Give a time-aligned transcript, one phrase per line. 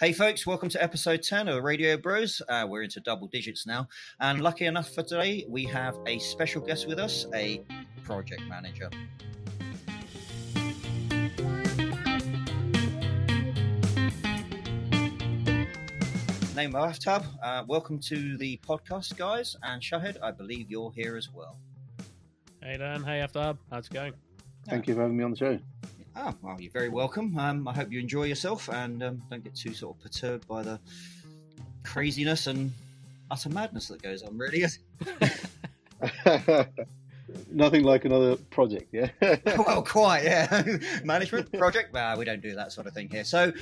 [0.00, 2.40] Hey, folks, welcome to episode 10 of Radio Bros.
[2.48, 3.88] Uh, we're into double digits now.
[4.20, 7.64] And lucky enough for today, we have a special guest with us, a
[8.04, 8.90] project manager.
[16.54, 17.26] Name of Aftab.
[17.42, 19.56] Uh, welcome to the podcast, guys.
[19.64, 21.58] And Shahid, I believe you're here as well.
[22.62, 23.02] Hey, Dan.
[23.02, 23.58] Hey, Aftab.
[23.68, 24.12] How's it going?
[24.64, 25.58] Thank you for having me on the show.
[26.20, 27.38] Ah, well, you're very welcome.
[27.38, 30.64] Um, I hope you enjoy yourself and um, don't get too sort of perturbed by
[30.64, 30.80] the
[31.84, 32.72] craziness and
[33.30, 34.36] utter madness that goes on.
[34.36, 34.64] Really,
[37.52, 39.10] Nothing like another project, yeah.
[39.46, 40.64] well, quite, yeah.
[41.04, 41.92] Management project.
[41.92, 43.22] Well, we don't do that sort of thing here.
[43.22, 43.52] So,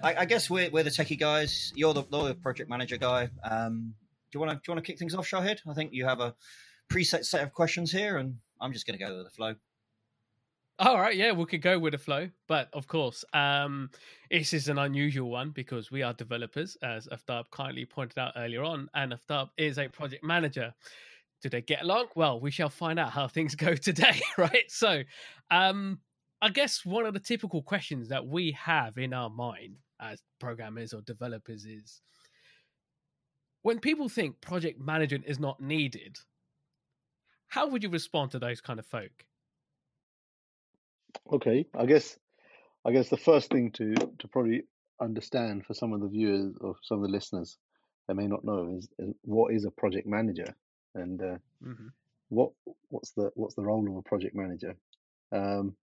[0.00, 1.72] I, I guess we're, we're the techie guys.
[1.74, 3.28] You're the, you're the project manager guy.
[3.42, 3.94] Um,
[4.30, 5.58] do you want to do you want to kick things off, Shahid?
[5.68, 6.36] I think you have a
[6.88, 9.56] preset set of questions here, and I'm just going to go with the flow.
[10.80, 13.90] All right, yeah, we could go with the flow, but of course, um,
[14.28, 18.64] this is an unusual one because we are developers, as Aftab kindly pointed out earlier
[18.64, 20.74] on, and Aftab is a project manager.
[21.42, 22.06] Do they get along?
[22.16, 24.64] Well, we shall find out how things go today, right?
[24.68, 25.04] So,
[25.52, 26.00] um,
[26.42, 30.92] I guess one of the typical questions that we have in our mind as programmers
[30.92, 32.02] or developers is
[33.62, 36.16] when people think project management is not needed,
[37.46, 39.24] how would you respond to those kind of folk?
[41.32, 42.16] Okay, I guess
[42.84, 44.62] I guess the first thing to to probably
[45.00, 47.56] understand for some of the viewers or some of the listeners
[48.06, 50.54] that may not know is, is what is a project manager?
[50.94, 51.88] And uh, hmm
[52.28, 52.50] what
[52.88, 54.76] what's the what's the role of a project manager?
[55.32, 55.76] Um,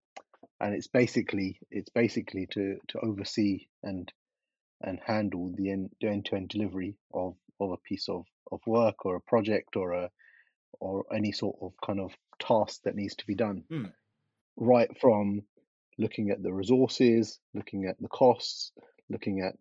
[0.59, 4.11] and it's basically it's basically to to oversee and
[4.81, 9.15] and handle the end the end-to-end delivery of of a piece of of work or
[9.15, 10.09] a project or a
[10.79, 13.63] or any sort of kind of task that needs to be done.
[13.69, 13.85] Hmm.
[14.61, 15.41] Right from
[15.97, 18.71] looking at the resources looking at the costs
[19.09, 19.55] looking at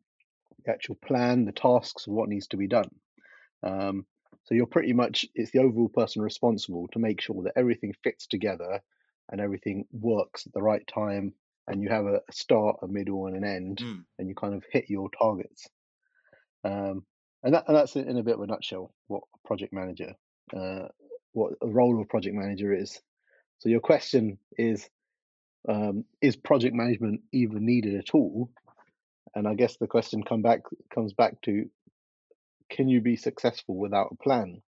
[0.64, 2.90] the actual plan the tasks what needs to be done.
[3.62, 4.04] Um,
[4.44, 8.26] so you're pretty much it's the overall person responsible to make sure that everything fits
[8.26, 8.80] together
[9.30, 11.32] and everything works at the right time
[11.66, 14.04] and you have a start a middle and an end Mm.
[14.18, 15.68] and you kind of hit your targets.
[16.62, 17.04] Um,
[17.42, 20.14] and, that, and that's in a bit of a nutshell what a project manager
[20.54, 20.88] uh,
[21.32, 23.00] what a role of a project manager is.
[23.60, 24.88] So your question is
[25.68, 28.50] um, is project management even needed at all
[29.34, 30.60] and i guess the question come back
[30.94, 31.68] comes back to
[32.70, 34.62] can you be successful without a plan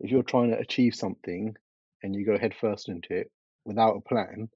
[0.00, 1.54] if you're trying to achieve something
[2.02, 3.30] and you go head first into it
[3.64, 4.48] without a plan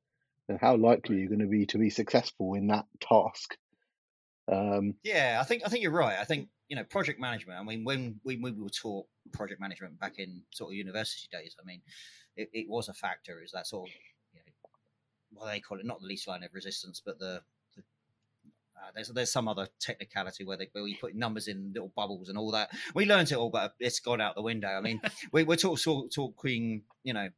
[0.49, 3.57] then how likely are you going to be to be successful in that task
[4.49, 6.19] um, Yeah, I think I think you're right.
[6.19, 7.59] I think you know project management.
[7.59, 11.57] I mean, when we, we were taught project management back in sort of university days,
[11.61, 11.83] I mean,
[12.37, 13.43] it, it was a factor.
[13.43, 13.95] Is that sort of
[15.37, 15.87] what they call it?
[15.87, 17.43] Not the least line of resistance, but the,
[17.77, 17.83] the
[18.77, 22.29] uh, there's there's some other technicality where they where we put numbers in little bubbles
[22.29, 22.71] and all that.
[22.95, 24.69] We learned it all, but it's gone out the window.
[24.69, 25.01] I mean,
[25.33, 27.29] we, we're talk, talk, talking, you know.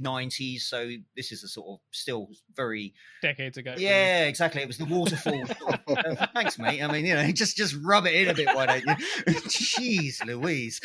[0.00, 2.92] 90s so this is a sort of still very
[3.22, 3.74] Decades ago.
[3.78, 4.60] yeah, exactly.
[4.60, 5.44] It was the waterfall.
[5.88, 6.82] uh, thanks, mate.
[6.82, 8.94] I mean, you know, just just rub it in a bit, why don't you?
[9.48, 10.80] Jeez, Louise.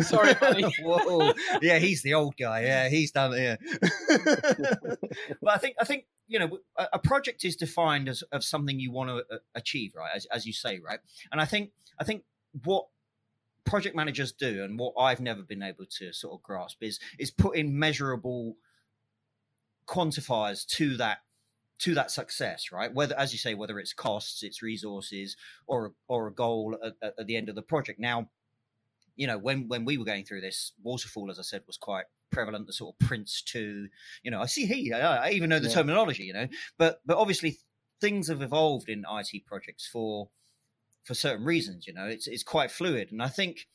[0.06, 0.64] Sorry, buddy.
[0.82, 1.32] Whoa.
[1.62, 2.64] Yeah, he's the old guy.
[2.64, 3.58] Yeah, he's done it.
[3.62, 3.84] Yeah.
[5.40, 8.78] but I think I think you know a, a project is defined as of something
[8.78, 10.10] you want to uh, achieve, right?
[10.14, 10.98] As as you say, right?
[11.32, 12.24] And I think I think
[12.64, 12.86] what
[13.68, 17.30] project managers do and what I've never been able to sort of grasp is is
[17.30, 18.56] put in measurable
[19.86, 21.18] quantifiers to that
[21.80, 22.92] to that success right?
[22.92, 25.36] Whether as you say whether it's costs it's resources
[25.66, 28.00] or or a goal at, at, the end of the project.
[28.00, 28.30] Now
[29.18, 32.04] you know when when we were going through this waterfall as i said was quite
[32.30, 33.88] prevalent the sort of prince 2
[34.22, 35.74] you know i see he i, I even know the Yeah.
[35.74, 36.48] terminology you know?
[36.78, 37.58] But but obviously
[38.00, 40.30] things have evolved in it projects for
[41.04, 43.10] for certain reasons you know it's it's quite fluid.
[43.10, 43.66] And i think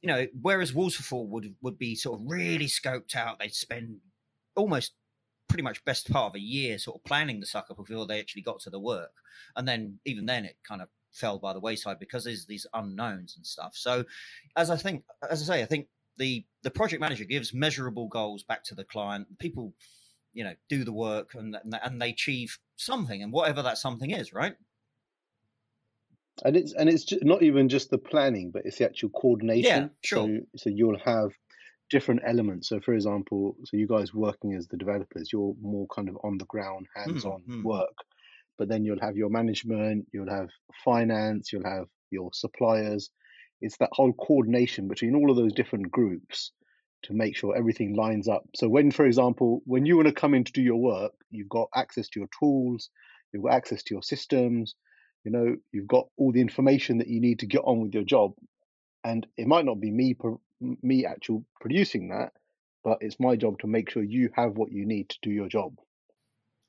[0.00, 3.98] you know whereas waterfall would would be sort of really scoped out they'd spend
[4.56, 4.92] almost
[5.50, 8.42] pretty much best part of a year sort of planning the sucker before they actually
[8.42, 9.10] got to the work.
[9.56, 13.34] And then even then it kind of fell by the wayside because there's these unknowns
[13.36, 13.72] and stuff.
[13.74, 14.04] So
[14.56, 15.88] as i think as i say i think
[16.18, 19.26] the the project manager gives measurable goals back to the client.
[19.38, 19.74] People
[20.32, 24.32] you know do the work and and they achieve something and whatever that something is
[24.32, 24.54] right
[26.44, 29.82] and it's and it's not even just the planning but it's the actual coordination.
[29.82, 30.26] Yeah, sure.
[30.26, 31.30] so so you'll have
[31.90, 32.68] different elements.
[32.68, 36.38] So for example so you guys working as the developers you're more kind of on
[36.38, 37.62] the ground hands-on hmm.
[37.62, 37.96] work.
[38.58, 40.50] But then you'll have your management you'll have
[40.84, 43.10] finance you'll have your suppliers.
[43.60, 46.52] It's that whole coordination between all of those different groups
[47.02, 48.44] to make sure everything lines up.
[48.54, 51.48] So when for example when you want to come in to do your work you've
[51.48, 52.90] got access to your tools
[53.32, 54.74] you've got access to your systems,
[55.24, 58.04] you know, you've got all the information that you need to get on with your
[58.04, 58.34] job.
[59.04, 60.16] And it might not be me,
[60.60, 62.32] me actual producing that,
[62.84, 65.48] but it's my job to make sure you have what you need to do your
[65.48, 65.74] job.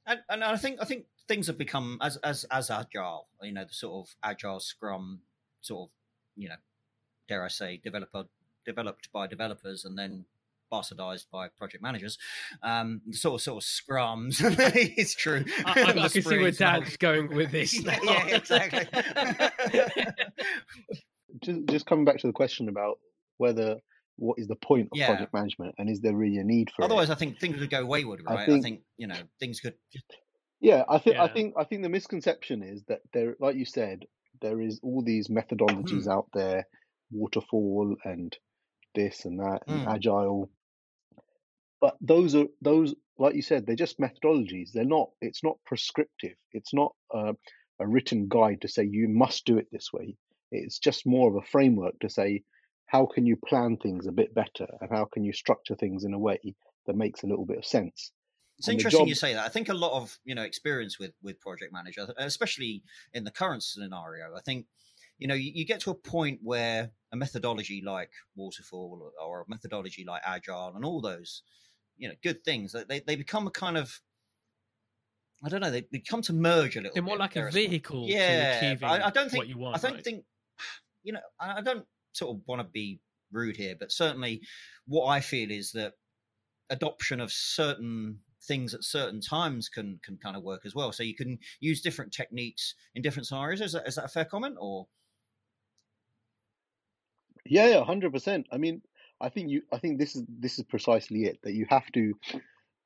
[0.06, 3.28] And, and I think I think things have become as as as agile.
[3.42, 5.22] You know, the sort of agile Scrum
[5.62, 5.94] sort of
[6.36, 6.56] you know,
[7.28, 8.26] dare I say, developer
[8.66, 10.26] developed by developers and then
[10.72, 12.18] bastardized by project managers.
[12.64, 14.38] Um, sort of sort of scrums.
[14.98, 15.44] it's true.
[15.66, 17.74] I, I, I can see where Dad's going with this.
[17.84, 18.88] yeah, yeah, exactly.
[21.44, 22.98] just, just coming back to the question about
[23.38, 23.78] whether
[24.18, 25.08] what is the point of yeah.
[25.08, 27.14] project management and is there really a need for otherwise it?
[27.14, 29.74] i think things would go wayward right I think, I think you know things could
[30.60, 31.24] yeah i think yeah.
[31.24, 34.04] i think i think the misconception is that there like you said
[34.42, 36.14] there is all these methodologies mm.
[36.14, 36.68] out there
[37.12, 38.36] waterfall and
[38.94, 39.94] this and that and mm.
[39.94, 40.50] agile
[41.82, 46.36] but those are those like you said they're just methodologies they're not it's not prescriptive
[46.54, 47.34] it's not uh,
[47.80, 50.16] a written guide to say you must do it this way
[50.52, 52.44] it's just more of a framework to say
[52.86, 56.14] how can you plan things a bit better and how can you structure things in
[56.14, 56.40] a way
[56.86, 58.12] that makes a little bit of sense
[58.58, 59.08] it's and interesting job...
[59.08, 59.44] you say that.
[59.44, 63.32] I think a lot of you know experience with with project manager, especially in the
[63.32, 64.36] current scenario.
[64.36, 64.68] I think
[65.18, 69.42] you know you, you get to a point where a methodology like waterfall or, or
[69.42, 71.42] a methodology like agile and all those
[72.02, 74.02] you know good things they they become a kind of
[75.44, 75.72] I don't know.
[75.72, 76.94] They they come to merge a little.
[76.94, 77.22] They're more bit.
[77.22, 78.06] like a vehicle.
[78.08, 79.76] Yeah, I, I, don't think what you want.
[79.76, 80.04] I don't right?
[80.04, 80.24] think
[81.04, 81.20] you know.
[81.40, 83.00] I don't sort of want to be
[83.32, 84.42] rude here, but certainly
[84.88, 85.94] what I feel is that
[86.70, 90.92] adoption of certain things at certain times can can kind of work as well.
[90.92, 93.62] So you can use different techniques in different scenarios.
[93.62, 94.88] Is that is that a fair comment or?
[97.46, 98.46] Yeah, yeah, hundred percent.
[98.52, 98.84] I mean,
[99.22, 99.62] I think you.
[99.72, 101.40] I think this is this is precisely it.
[101.44, 102.14] That you have to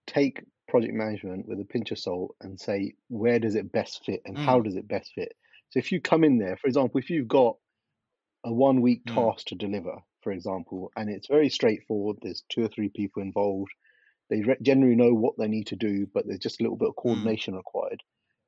[0.07, 4.21] take project management with a pinch of salt and say where does it best fit
[4.25, 4.43] and mm.
[4.43, 5.33] how does it best fit.
[5.69, 7.57] So if you come in there, for example, if you've got
[8.43, 9.13] a one week mm.
[9.13, 12.17] task to deliver, for example, and it's very straightforward.
[12.21, 13.71] There's two or three people involved.
[14.29, 16.95] They generally know what they need to do, but there's just a little bit of
[16.95, 17.03] mm.
[17.03, 17.57] coordination mm.
[17.57, 18.01] required.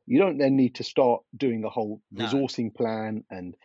[0.05, 2.25] You don't then need to start doing a whole no.
[2.25, 3.55] resourcing plan and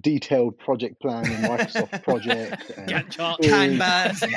[0.00, 4.30] detailed project plan in Microsoft Project and Kanban,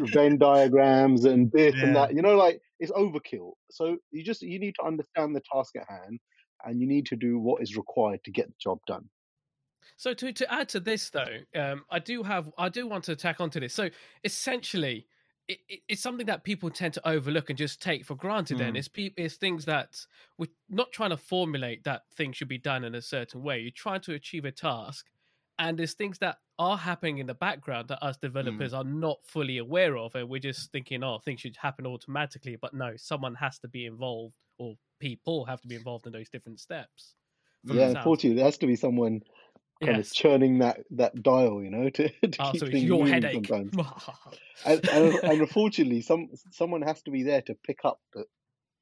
[0.12, 1.84] Venn diagrams and this yeah.
[1.84, 2.14] and that.
[2.14, 3.52] You know, like it's overkill.
[3.70, 6.18] So you just you need to understand the task at hand
[6.64, 9.08] and you need to do what is required to get the job done.
[9.96, 13.16] So to to add to this though, um, I do have I do want to
[13.16, 13.74] tack onto this.
[13.74, 13.88] So
[14.24, 15.06] essentially,
[15.48, 18.56] it, it, it's something that people tend to overlook and just take for granted.
[18.56, 18.58] Mm.
[18.58, 19.96] Then it's it's things that
[20.38, 23.60] we're not trying to formulate that things should be done in a certain way.
[23.60, 25.06] You're trying to achieve a task,
[25.58, 28.78] and there's things that are happening in the background that us developers mm.
[28.78, 32.56] are not fully aware of, and we're just thinking, oh, things should happen automatically.
[32.60, 36.28] But no, someone has to be involved, or people have to be involved in those
[36.28, 37.14] different steps.
[37.64, 39.22] Yeah, unfortunately, there has to be someone
[39.82, 40.10] kind yes.
[40.10, 43.12] of churning that that dial, you know, to, to oh, keep so things your moving
[43.12, 43.46] headache.
[43.46, 43.72] sometimes.
[44.64, 48.24] and, and, and, unfortunately, some someone has to be there to pick up the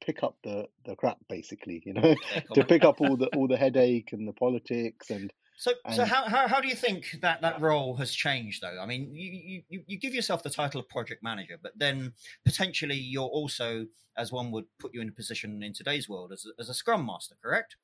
[0.01, 2.15] pick up the the crap, basically, you know,
[2.53, 5.31] to pick up all the all the headache and the politics and.
[5.57, 8.77] So, and, so how, how how do you think that that role has changed, though?
[8.77, 12.11] I mean, you, you you give yourself the title of project manager, but then
[12.43, 13.85] potentially you're also,
[14.17, 16.73] as one would put you in a position in today's world, as a, as a
[16.73, 17.77] scrum master, correct?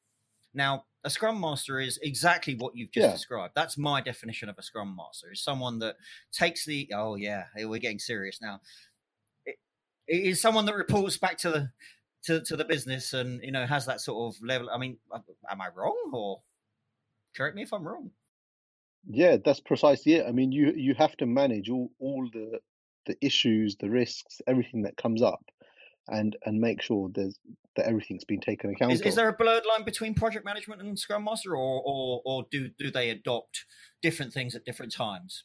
[0.53, 3.11] Now, a scrum master is exactly what you've just yeah.
[3.11, 3.53] described.
[3.55, 5.95] That's my definition of a scrum master: is someone that
[6.31, 8.59] takes the oh yeah, we're getting serious now.
[9.45, 9.55] it,
[10.07, 11.69] it is someone that reports back to the
[12.25, 14.69] to, to the business and you know has that sort of level.
[14.69, 14.97] I mean,
[15.49, 16.41] am I wrong or
[17.35, 18.11] correct me if I'm wrong?
[19.07, 20.27] Yeah, that's precisely it.
[20.27, 22.59] I mean, you you have to manage all all the
[23.07, 25.43] the issues, the risks, everything that comes up
[26.07, 27.39] and and make sure there's
[27.75, 29.07] that everything's been taken account is, of.
[29.07, 32.69] Is there a blurred line between project management and Scrum Master, or or or do
[32.77, 33.65] do they adopt
[34.01, 35.43] different things at different times?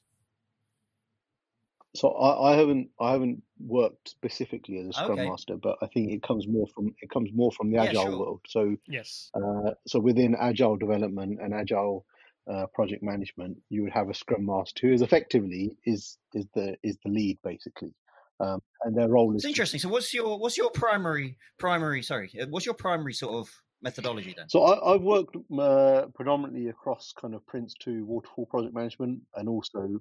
[1.94, 5.28] So I, I haven't I haven't worked specifically as a Scrum okay.
[5.28, 8.08] Master, but I think it comes more from it comes more from the Agile yeah,
[8.08, 8.18] sure.
[8.18, 8.40] world.
[8.48, 12.04] So yes, uh, so within Agile development and Agile
[12.52, 16.76] uh, project management, you would have a Scrum Master who is effectively is is the
[16.82, 17.94] is the lead basically
[18.40, 19.42] um, and their role is.
[19.42, 19.80] It's interesting.
[19.80, 22.02] So, what's your what's your primary primary?
[22.02, 23.50] Sorry, uh, what's your primary sort of
[23.82, 24.48] methodology then?
[24.48, 29.48] So, I, have worked uh, predominantly across kind of Prince two waterfall project management, and
[29.48, 30.00] also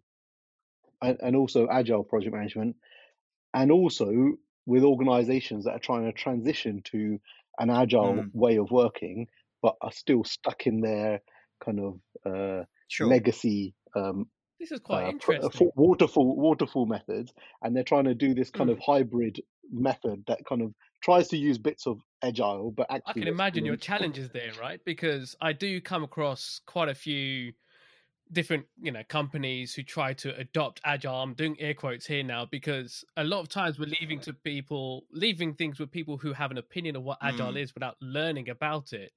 [1.02, 2.76] and, and also agile project management,
[3.54, 4.34] and also
[4.68, 7.20] with organisations that are trying to transition to
[7.58, 8.30] an agile mm.
[8.34, 9.28] way of working,
[9.62, 11.22] but are still stuck in their
[11.64, 13.08] kind of uh, sure.
[13.08, 14.28] legacy um,
[14.60, 15.72] this is quite uh, interesting.
[15.76, 18.74] waterfall waterfall methods, and they're trying to do this kind mm.
[18.74, 23.26] of hybrid method that kind of tries to use bits of agile, but actually I
[23.26, 24.80] can imagine your challenges there, right?
[24.86, 27.54] Because I do come across quite a few
[28.32, 31.22] different, you know, companies who try to adopt agile.
[31.22, 35.06] I'm doing air quotes here now because a lot of times we're leaving to people,
[35.12, 37.62] leaving things with people who have an opinion of what agile Mm.
[37.62, 39.14] is without learning about it.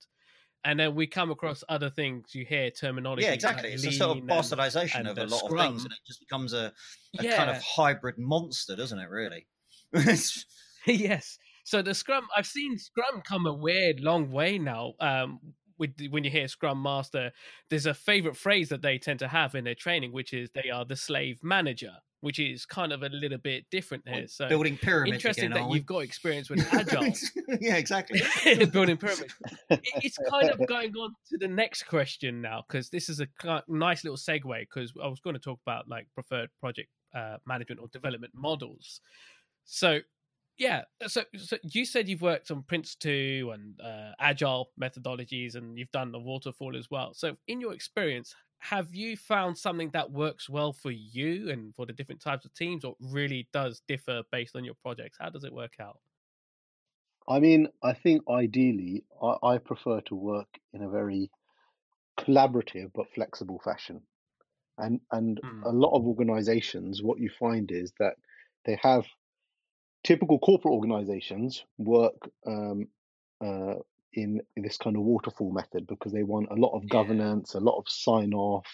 [0.65, 2.35] And then we come across other things.
[2.35, 3.23] You hear terminology.
[3.23, 3.73] Yeah, like exactly.
[3.73, 5.59] It's a sort of lean and- and of a lot Scrum.
[5.59, 6.73] of things, and it just becomes a,
[7.19, 9.09] a yeah, kind of hybrid monster, doesn't it?
[9.09, 9.47] Really.
[10.87, 11.39] Yes.
[11.65, 14.95] So the Scrum, I've seen Scrum come a weird long way now.
[15.01, 15.39] Um,
[15.79, 17.31] with when you hear Scrum Master,
[17.71, 20.71] there's a favorite phrase that they tend to have in their training, which is they
[20.71, 24.27] are the slave manager, which is kind of a little bit different here.
[24.27, 25.17] So building pyramids.
[25.17, 27.13] interesting again, that you've got experience with agile.
[27.61, 28.21] yeah, exactly.
[28.73, 29.35] building pyramids.
[29.71, 33.29] It's kind of going on to the next question now because this is a
[33.69, 37.81] nice little segue because I was going to talk about like preferred project uh, management
[37.81, 39.01] or development models.
[39.65, 40.01] So,
[40.59, 45.79] yeah, so so you said you've worked on Prince two and uh, agile methodologies, and
[45.79, 47.15] you've done the waterfall as well.
[47.15, 51.87] So, in your experience, have you found something that works well for you and for
[51.87, 55.19] the different types of teams, or really does differ based on your projects?
[55.21, 56.01] How does it work out?
[57.29, 61.31] I mean, I think ideally, I, I prefer to work in a very
[62.19, 64.07] collaborative but flexible fashion.
[64.79, 65.65] And and Mm.
[65.65, 68.17] a lot of organizations, what you find is that
[68.67, 69.07] they have
[70.05, 72.89] typical corporate organizations work um,
[73.41, 73.77] uh,
[74.15, 76.91] in, in this kind of waterfall method because they want a lot of Yeah.
[76.91, 78.67] governance, a lot of sign off,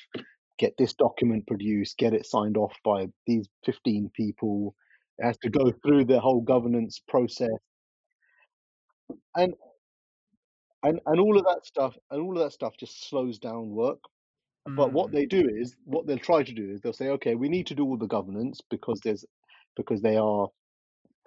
[0.58, 4.74] get this document produced, get it signed off by these 15 people.
[5.18, 7.50] It has to go through the whole governance process.
[9.36, 9.54] And
[10.82, 14.00] and and all of that stuff and all of that stuff just slows down work
[14.76, 15.12] but what Mm.
[15.12, 17.74] they do is what they'll try to do is they'll say okay we need to
[17.74, 19.24] do all the governance because there's
[19.76, 20.48] because they are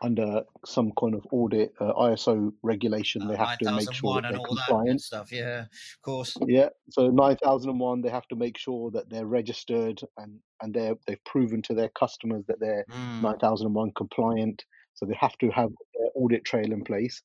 [0.02, 4.32] under some kind of audit uh, iso regulation they Uh, have to make sure that
[4.32, 5.32] they're all that compliant stuff.
[5.32, 6.38] Yeah, of course.
[6.48, 11.24] yeah so 9001 they have to make sure that they're registered and and they're they've
[11.26, 13.22] proven to their customers that they're Mm.
[13.22, 17.22] 9001 compliant so they have to have their audit trail in place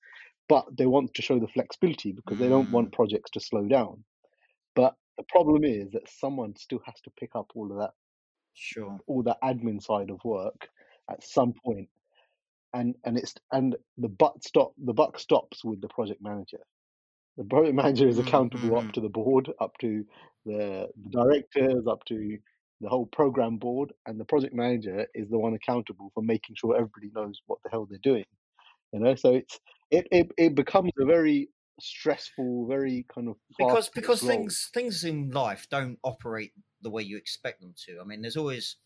[0.48, 4.02] but they want to show the flexibility because they don't want projects to slow down
[4.74, 7.92] but the problem is that someone still has to pick up all of that
[8.54, 8.98] Sure.
[9.06, 10.68] all the admin side of work
[11.10, 11.88] at some point
[12.74, 16.58] and and it's and the butt stop the buck stops with the project manager
[17.36, 18.92] the project manager is Mm, accountable mm, up mm.
[18.92, 20.04] to the board up to
[20.44, 22.38] the, the directors up to
[22.80, 26.74] the whole program board and the project manager is the one accountable for making sure
[26.74, 28.24] everybody knows what the hell they're doing
[28.92, 29.60] you know so it's
[29.90, 31.48] it it, it becomes a very
[31.80, 34.30] stressful very kind of because because role.
[34.30, 36.52] things things in life don't operate
[36.82, 38.00] the way you expect them to.
[38.00, 38.76] I mean, there's always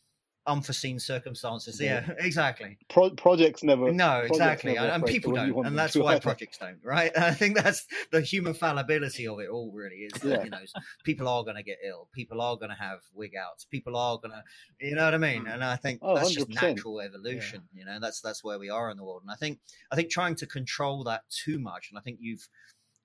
[0.47, 1.81] unforeseen circumstances.
[1.81, 2.05] Yeah.
[2.07, 2.79] Yeah, exactly.
[2.89, 6.79] Pro- projects never No, exactly, never and, and people don't, and that's why projects don't,
[6.83, 7.13] right?
[7.15, 9.73] And I think that's the human fallibility of it all.
[9.73, 10.45] Really, is that, Yeah.
[10.45, 10.59] you know
[11.05, 14.19] people are going to get ill, people are going to have wig outs, people are
[14.19, 14.43] going to,
[14.87, 15.45] you know what I mean?
[15.45, 15.55] Mm.
[15.55, 16.63] And I think Oh, that's just 100%.
[16.63, 17.63] natural evolution.
[17.75, 19.59] You know, that's that's where we are in the world, and I think
[19.91, 22.49] I think trying to control that too much, and I think you've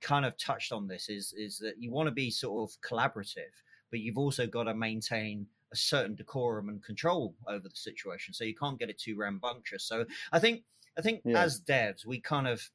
[0.01, 3.53] kind of touched on this, is is that you want to be sort of collaborative,
[3.89, 8.33] but you've also got to maintain a certain decorum and control over the situation.
[8.33, 9.83] So you can't get it too rambunctious.
[9.85, 10.63] So I think
[10.97, 11.43] I think Yeah.
[11.43, 12.69] as devs, we kind of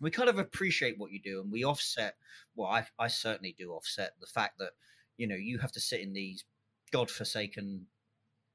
[0.00, 2.16] we kind of appreciate what you do and we offset
[2.54, 4.72] well, I I certainly do offset the fact that,
[5.16, 6.44] you know, you have to sit in these
[6.92, 7.86] godforsaken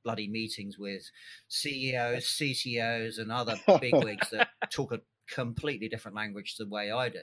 [0.04, 1.10] bloody meetings with
[1.48, 7.10] CEOs, CTOs and other bigwigs that talk a completely different language to the way I
[7.10, 7.20] do,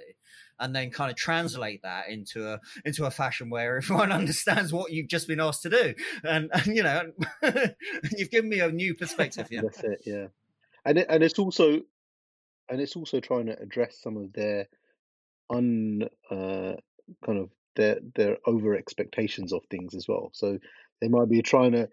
[0.59, 4.93] and then kind of translate that into a into a fashion where everyone understands what
[4.93, 7.13] you've just been asked to do, and, and you know,
[8.17, 9.49] you've given me a new perspective.
[9.51, 10.27] Yeah, That's it, yeah.
[10.85, 11.81] And it, and it's also
[12.71, 14.69] and it's also trying to address some of their
[15.51, 16.75] un uh,
[17.25, 20.31] kind of their their over expectations of things as well.
[20.33, 20.59] So
[21.01, 21.89] they might be trying to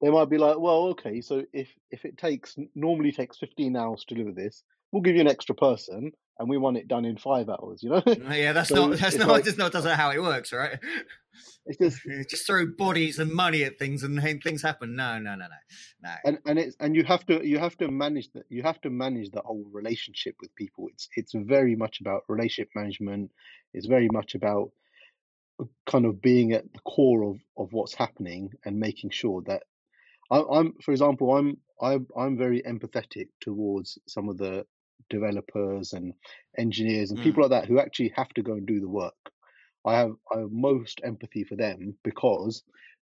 [0.00, 4.04] they might be like, well, okay, so if if it takes normally takes 15 hours
[4.04, 4.62] to deliver this,
[4.92, 7.90] we'll give you an extra person and we want it done in 5 hours, you
[7.90, 8.02] know?
[8.30, 10.78] yeah, that's So not that's not like- that's not doesn't how it works, right?
[11.66, 12.00] it's just
[12.30, 14.96] Just throw bodies and money at things and things happen.
[14.96, 15.56] No, no, no, no,
[16.02, 16.14] no.
[16.24, 18.90] and and it's and you have to you have to manage that you have to
[18.90, 23.30] manage the whole relationship with people it's it's very much about relationship management
[23.74, 24.70] it's very much about
[25.86, 29.62] kind of being at the core of of what's happening and making sure that
[30.30, 34.66] I, i'm for example i'm i'm i'm very empathetic towards some of the
[35.10, 36.14] developers and
[36.58, 37.24] engineers and Mm.
[37.24, 39.14] people like that who actually have to go and do the work
[39.84, 42.62] i have i have most empathy for them because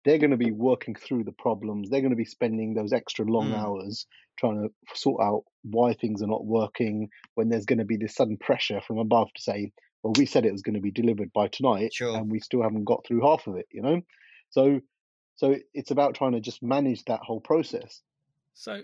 [0.05, 1.91] they're going to be working through the problems.
[1.91, 3.61] They're going to be spending those extra long Mm.
[3.61, 4.07] hours
[4.39, 8.15] trying to sort out why things are not working when there's going to be this
[8.15, 11.33] sudden pressure from above to say, well, we said it was going to be delivered
[11.33, 12.17] by tonight Sure.
[12.17, 14.01] and we still haven't got through half of it, you know?
[14.51, 14.81] So,
[15.35, 18.01] so it's about trying to just manage that whole process.
[18.55, 18.81] So,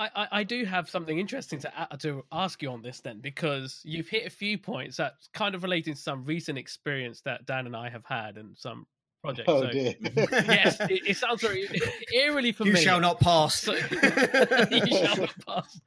[0.00, 3.80] I, I, I do have something interesting to to ask you on this then, because
[3.84, 7.66] you've hit a few points that kind of relating to some recent experience that Dan
[7.66, 8.86] and I have had and some
[9.22, 9.48] projects.
[9.48, 9.94] Oh so, dear.
[10.02, 11.68] yes, it, it sounds very
[12.14, 12.78] eerily you familiar.
[12.78, 13.60] shall not pass.
[13.60, 13.74] So-
[14.70, 15.80] you shall not pass.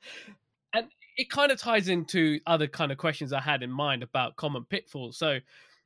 [0.74, 4.36] And it kind of ties into other kind of questions I had in mind about
[4.36, 5.18] common pitfalls.
[5.18, 5.40] So,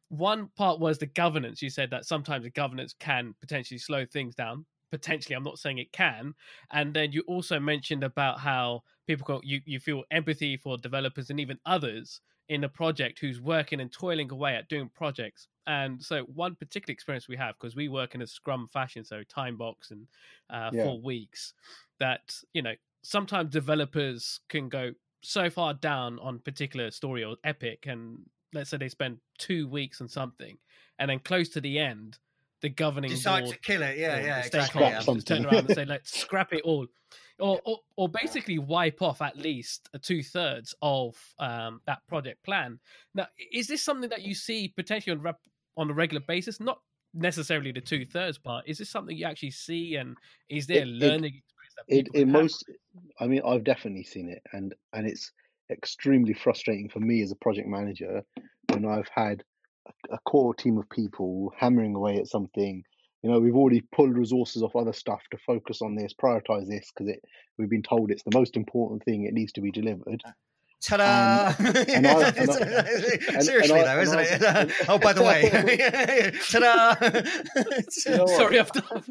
[0.10, 1.62] one part was the governance.
[1.62, 4.65] You said that sometimes the governance can potentially slow things down.
[4.89, 6.34] Potentially, I'm not saying it can.
[6.72, 11.29] And then you also mentioned about how people go, you, you feel empathy for developers
[11.29, 15.48] and even others in a project who's working and toiling away at doing projects.
[15.65, 19.24] And so, one particular experience we have because we work in a Scrum fashion, so
[19.24, 20.08] time box and
[20.50, 20.82] uh, Yeah.
[20.82, 21.53] four weeks,
[22.00, 24.91] that you know sometimes developers can go
[25.24, 30.00] so far down on particular story or epic, and let's say they spend two weeks
[30.01, 30.58] on something,
[31.00, 32.20] and then close to the end,
[32.61, 33.97] the governing Decide board to kill it.
[33.97, 34.81] Yeah, yeah, the exactly.
[34.83, 35.01] Yeah.
[35.01, 36.87] Just turn around and say, let's scrap it all.
[37.39, 42.79] Or, or, or basically wipe off at least two thirds of um, that project plan.
[43.13, 45.39] Now, is this something that you see potentially on rep-
[45.77, 46.59] on a regular basis?
[46.59, 46.79] Not
[47.13, 48.65] necessarily the two thirds part.
[48.67, 50.17] Is this something you actually see, and
[50.49, 52.65] is there It- a it- learning experience that it, it most
[53.19, 55.31] i mean i've definitely seen it and and it's
[55.69, 58.23] extremely frustrating for me as a project manager
[58.73, 59.43] when i've had
[60.10, 62.84] a, a core team of people hammering away at something
[63.24, 66.91] you know we've already pulled resources off other stuff to focus on this prioritize this
[66.94, 67.20] because it
[67.58, 70.32] we've been told it's the most important thing it needs to be delivered uh,
[70.79, 71.56] Ta-da!
[71.60, 72.53] and I- and I-
[73.34, 74.75] and- Seriously and I- though, isn't and it?
[74.88, 75.50] Oh, by the way,
[76.51, 76.94] ta-da!
[78.06, 78.38] You know what?
[78.38, 79.03] Sorry, Aftab.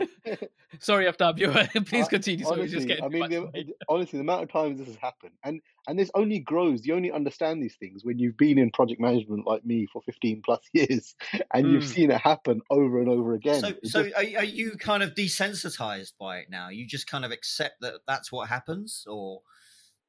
[0.80, 1.38] Sorry, Aftab.
[1.38, 1.50] You
[1.84, 2.44] please I- continue.
[2.44, 5.32] Sorry, honestly, just getting I mean, the, honestly, the amount of times this has happened,
[5.44, 6.84] and and this only grows.
[6.86, 10.42] You only understand these things when you've been in project management like me for fifteen
[10.44, 11.14] plus years,
[11.52, 11.94] and you've Mm.
[11.94, 13.60] seen it happen over and over again.
[13.60, 16.68] so, It so just- are, are you kind of desensitized by it now?
[16.68, 19.40] You just kind of accept that that's what happens, or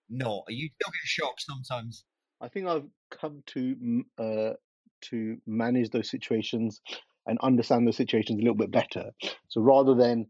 [0.10, 0.44] not?
[0.48, 2.04] Are you still get shocked sometimes?
[2.42, 4.54] I think I've come to mm, uh,
[5.02, 6.82] to manage those situations
[7.30, 9.12] and understand the situations a little bit better.
[9.50, 10.30] So rather than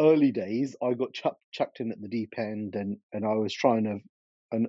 [0.00, 3.54] early days, I got chucked chucked in at the deep end, and and I was
[3.54, 3.98] trying to,
[4.52, 4.68] and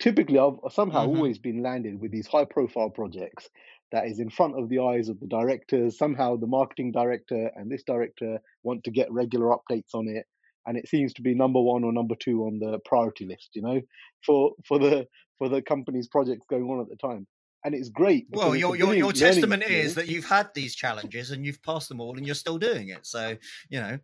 [0.00, 1.16] typically I've somehow Mhm.
[1.16, 3.50] always been landed with these high profile projects
[3.92, 5.98] that is in front of the eyes of the directors.
[5.98, 10.26] Somehow the marketing director and this director want to get regular updates on it.
[10.66, 13.62] And it seems to be number one or number two on the priority list, you
[13.62, 13.80] know,
[14.24, 15.06] for for the
[15.38, 17.26] for the company's projects going on at the time.
[17.64, 18.26] And it's great.
[18.30, 21.44] Well, because it's a your your, your testament is that you've had these challenges and
[21.44, 23.06] you've passed them all, and you're still doing it.
[23.06, 23.36] So
[23.68, 23.98] you know,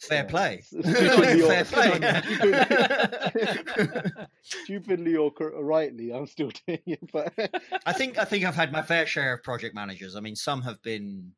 [0.00, 0.62] fair Yeah, play.
[0.68, 2.00] stupidly fair or- play.
[4.42, 7.00] stupidly or rightly, I'm still doing it.
[7.12, 7.32] But
[7.86, 10.16] I think I think I've had my fair share of project managers.
[10.16, 11.32] I mean, some have been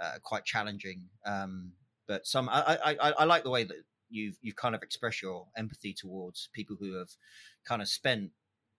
[0.00, 1.72] uh, quite challenging, um,
[2.06, 3.76] but some I, I, I, I like the way that
[4.10, 7.10] you've you've kind of expressed your empathy towards people who have
[7.64, 8.30] kind of spent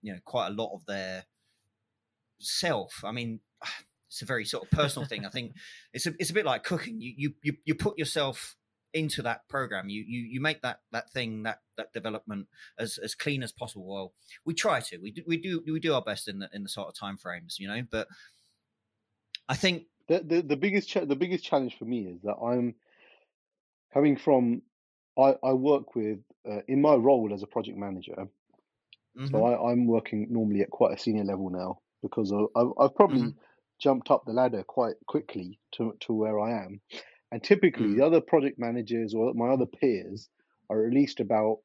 [0.01, 1.23] you know quite a lot of their
[2.41, 3.03] self.
[3.03, 3.39] I mean,
[4.07, 5.25] it's a very sort of personal thing.
[5.25, 5.55] I think
[5.93, 6.99] it's a, it's a bit like cooking.
[7.01, 8.55] You you you, you put yourself
[8.93, 12.45] into that program you you you make that that thing that that development
[12.77, 15.93] as as clean as possible well we try to we do we do we do
[15.93, 18.05] our best in the in the sort of time frames you know but
[19.47, 22.75] i think the the, the biggest cha- the biggest challenge for me is that I'm
[23.93, 24.61] coming from
[25.17, 28.27] I, I work with uh, in my role as a project manager.
[29.15, 32.95] mhm, So I, I'm working normally at quite a senior level now because I've, I've
[32.95, 33.35] probably Mhm.
[33.79, 36.81] jumped up the ladder quite quickly to to where I am.
[37.31, 37.95] And typically, Mm.
[37.95, 40.29] the other project managers or my other peers
[40.69, 41.59] are at least about,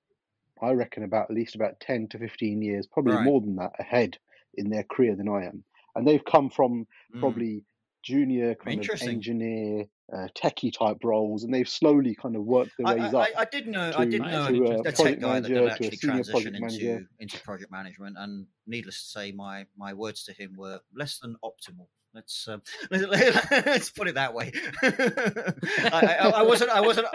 [0.63, 3.25] I reckon, about at least about ten to fifteen years, probably Right.
[3.25, 4.19] more than that, ahead
[4.55, 5.65] in their career than I am.
[5.95, 7.21] And they've come from mm.
[7.21, 7.65] probably
[8.03, 12.87] junior kind of engineer, uh, techie type roles, and they've slowly kind of worked their
[12.87, 13.29] I, ways I, up.
[13.37, 15.55] I- I did know I to- did to, know uh, a tech guy that manager,
[15.55, 17.09] did actually senior transition project into manager.
[17.19, 21.37] into project management, and needless to say, my my words to him were less than
[21.45, 21.89] optimal.
[22.15, 24.53] Let's um, let's put it that way.
[24.83, 27.07] I, I, I wasn't I wasn't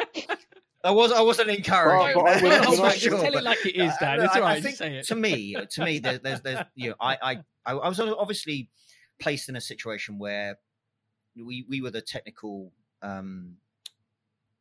[0.84, 2.15] I was I wasn't encouraged.
[2.15, 3.19] but I- when I- that's when I- sure.
[3.21, 4.21] Tell it like it is, Uh, Dan.
[4.21, 4.63] It's I- all I right.
[4.63, 5.08] think say it.
[5.08, 7.32] To me, to me, there, there's, there's, you know, I, I,
[7.65, 8.69] I I was obviously
[9.19, 10.58] placed in a situation where
[11.36, 13.57] we, we were the technical um,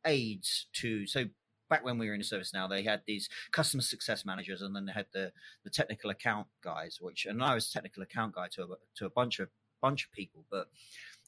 [0.05, 1.05] aids to.
[1.07, 1.25] So
[1.69, 4.75] back when we were in the service, now they had these customer success managers, and
[4.75, 5.31] then they had the
[5.63, 9.09] the technical account guys, which, and I was technical account guy to a, to a
[9.09, 9.49] bunch of
[9.81, 10.67] bunch of people, but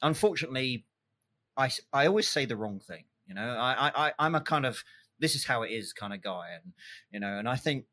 [0.02, 0.86] unfortunately.
[1.56, 3.04] I I always say the wrong thing.
[3.28, 4.84] You know, I I I'm a kind of
[5.19, 6.73] this is how it is kind of guy, and
[7.12, 7.86] you know, and I think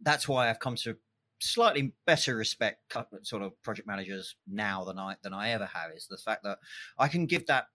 [0.00, 0.96] that's why I've come to
[1.40, 6.06] slightly better respect sort of project managers now than I than I ever have is
[6.08, 6.58] the fact that
[6.98, 7.66] I can give that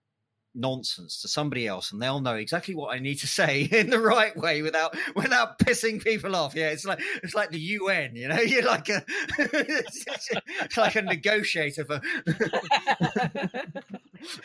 [0.54, 4.00] nonsense to somebody else and they'll know exactly what I need to say in the
[4.00, 6.54] right way without without pissing people off.
[6.54, 8.40] Yeah, it's like it's like the UN, you know.
[8.40, 9.04] You're like a
[9.38, 10.06] it's
[10.76, 12.00] like a negotiator for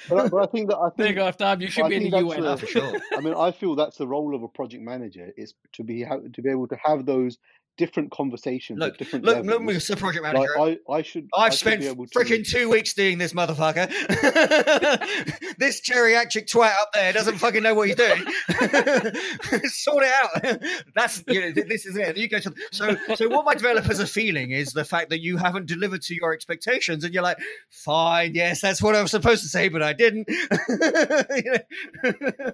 [0.09, 1.89] but, I, but I think that I think there you go, Aftab, you should I
[1.89, 2.93] be in the UN a- for sure.
[3.15, 6.41] I mean, I feel that's the role of a project manager is to be to
[6.41, 7.37] be able to have those
[7.79, 9.89] different conversations look at different look look levels.
[9.89, 9.97] Mr.
[9.97, 10.59] Project Like Manager.
[10.59, 11.29] I, I should.
[11.33, 13.87] I I've should spent be to, freaking two weeks doing this, motherfucker.
[15.57, 18.21] this geriatric twat up there doesn't fucking know what he's doing.
[19.69, 20.61] sort it out.
[20.95, 22.17] That's you know, this is it.
[22.17, 23.29] You go to so so.
[23.29, 27.05] What my developers are feeling is the fact that you haven't delivered to your expectations,
[27.05, 27.37] and you're like,
[27.69, 30.27] fine, yes, that's what I was supposed to say, but I didn't.
[30.29, 32.51] You know?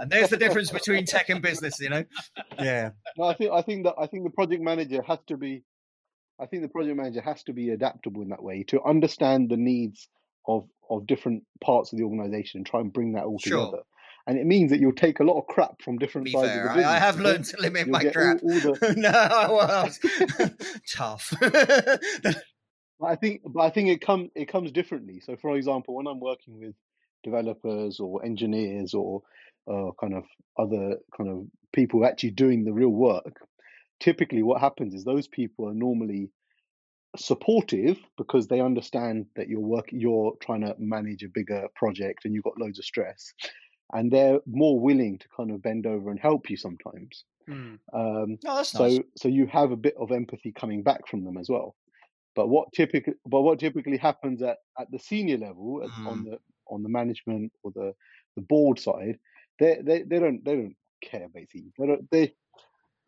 [0.00, 2.04] and there's the difference between tech and business, you know.
[2.58, 5.64] Yeah, No, I think I think that I think the project manager has to be.
[6.38, 9.56] I think the project manager has to be adaptable in that way to understand the
[9.56, 10.08] needs
[10.46, 13.66] of of different parts of the organization and try and bring that all Sure.
[13.66, 13.82] together.
[14.28, 16.76] And it means that you'll take a lot of crap from different sides fair, of
[16.76, 18.42] the I, I have learned to limit You'll my crap.
[18.42, 20.50] all, all the no, well,
[20.92, 21.32] tough.
[22.98, 25.20] But I think, but I think it comes it comes differently.
[25.20, 26.74] So, for example, when I'm working with
[27.26, 29.20] developers or engineers or
[29.70, 30.24] uh, kind of
[30.58, 33.34] other kind of people actually doing the real work,
[34.00, 36.30] typically what happens is those people are normally
[37.16, 42.32] supportive because they understand that you're work you're trying to manage a bigger project and
[42.32, 43.32] you've got loads of stress,
[43.92, 47.24] and they're more willing to kind of bend over and help you sometimes.
[47.48, 47.74] Hmm.
[47.92, 49.00] Um, that's so nice.
[49.16, 51.76] so you have a bit of empathy coming back from them as well
[52.36, 56.38] but what typically but what typically happens at, at the senior level at, on the
[56.68, 57.94] on the management or the
[58.36, 59.18] the board side
[59.58, 62.34] they they, they don't they don't care basically they don't they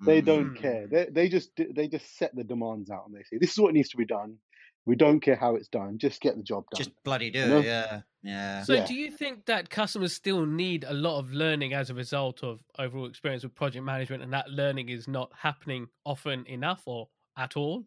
[0.01, 0.55] they don't Mm.
[0.55, 3.59] care they, they just they just set the demands out and they say this is
[3.59, 4.39] what needs to be done
[4.87, 7.49] we don't care how it's done just get the job done Just bloody do You
[7.49, 7.61] know?
[7.61, 7.67] it.
[7.67, 8.65] Yeah, yeah.
[8.65, 8.81] So, Yeah.
[8.81, 12.65] do you think that customers still need a lot of learning as a result of
[12.79, 17.57] overall experience with project management, and that learning is not happening often enough or at
[17.57, 17.87] all?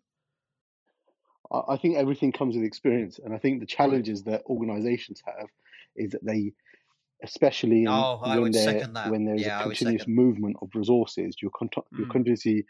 [1.52, 5.50] I, I think everything comes with experience, and I think the challenges that organisations have
[5.96, 6.54] is that they,
[7.24, 9.12] especially Oh, when would there that.
[9.12, 12.12] when there's Yeah, I a would continuous movement of resources, you're con- you're Mm.
[12.12, 12.66] continuously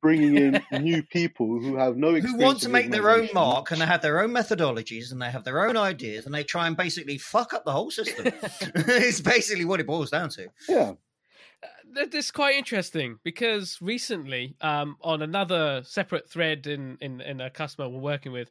[0.00, 3.80] bringing in new people who have no Who want to make their own mark and
[3.80, 6.76] they have their own methodologies and they have their own ideas and they try and
[6.76, 8.26] basically fuck up the whole system.
[8.74, 10.48] it's basically what it boils down to.
[10.68, 10.94] Yeah,
[11.62, 17.20] Uh, th- This is quite interesting because recently, um, on another separate thread in, in
[17.20, 18.50] in a customer we're working with,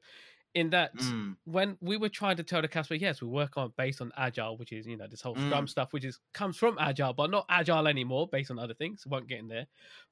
[0.55, 1.35] in that Mm.
[1.45, 4.57] when we were trying to tell the customer, yes, we work on based on agile,
[4.57, 5.41] which is you know this whole Mm.
[5.47, 9.05] Scrum stuff, which is comes from agile, but not agile anymore, based on other things.
[9.07, 9.67] Won't get in there.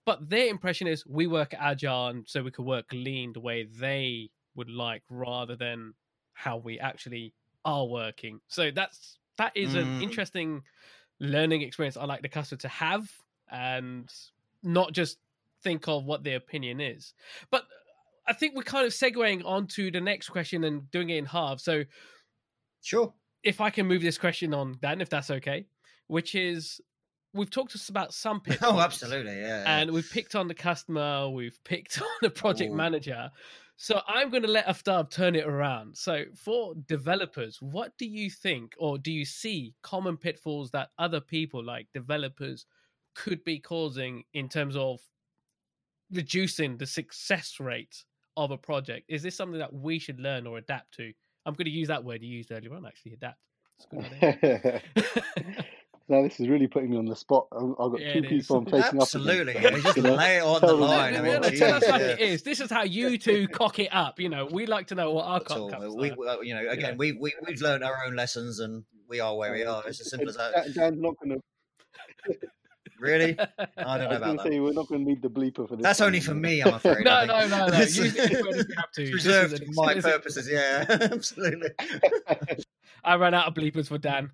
[0.05, 3.63] But their impression is we work agile, and so we could work lean the way
[3.65, 5.93] they would like, rather than
[6.33, 8.41] how we actually are working.
[8.47, 10.01] So that's that is an Mm.
[10.01, 10.63] interesting
[11.19, 13.11] learning experience I like the customer to have,
[13.51, 14.11] and
[14.63, 15.19] not just
[15.63, 17.13] think of what their opinion is.
[17.51, 17.65] But
[18.31, 21.63] I think we're kind of segueing onto the next question and doing it in halves.
[21.63, 21.83] So
[22.81, 23.13] Sure.
[23.43, 25.65] if I can move this question on, Dan, if that's okay,
[26.07, 26.79] which is
[27.33, 28.73] we've talked to us about some pitfalls.
[28.73, 29.35] Oh, absolutely.
[29.35, 29.63] Yeah.
[29.63, 29.79] yeah.
[29.79, 32.75] And we've picked on the customer, we've picked on the project Ooh.
[32.77, 33.29] manager.
[33.75, 35.97] So I'm going to let Aftab turn it around.
[35.97, 41.19] So for developers, what do you think, or do you see common pitfalls that other
[41.19, 42.65] people like developers
[43.13, 45.01] could be causing in terms of
[46.11, 48.05] reducing the success rate
[48.37, 49.05] of a project?
[49.09, 51.11] Is this something that we should learn or adapt to?
[51.45, 53.39] I'm going to use that word you used earlier on, actually, adapt.
[53.79, 54.81] It's a good idea.
[56.09, 57.47] now this is really putting me on the spot.
[57.51, 59.55] I've I've got Yeah, two people I'm facing Absolutely.
[59.55, 59.95] up Yeah, against.
[59.95, 61.13] just lay it on the line.
[61.13, 62.43] No, I no, mean, no, tell us Jesus, like it is.
[62.43, 64.19] This is how you two cock it up.
[64.19, 66.43] You know, we like to know what our Not at cock ups We, are.
[66.43, 69.63] you know, again, we we we've learned our own lessons, and we are where we
[69.63, 69.83] are.
[69.87, 70.53] It's as simple as that.
[70.53, 71.39] Dan- Dan's not going
[72.29, 72.37] to.
[73.01, 73.37] Really?
[73.39, 74.43] I don't I know was about going that.
[74.47, 75.83] say we're not going to need the bleeper for this.
[75.83, 77.03] That's one, only for me, I'm afraid.
[77.03, 77.73] No, I no, no, no.
[77.73, 79.01] It's- Use it when you have to.
[79.03, 80.47] it's This is reserved for my purposes.
[80.49, 81.69] Yeah, absolutely.
[83.03, 84.31] I ran out of bleepers for Dan.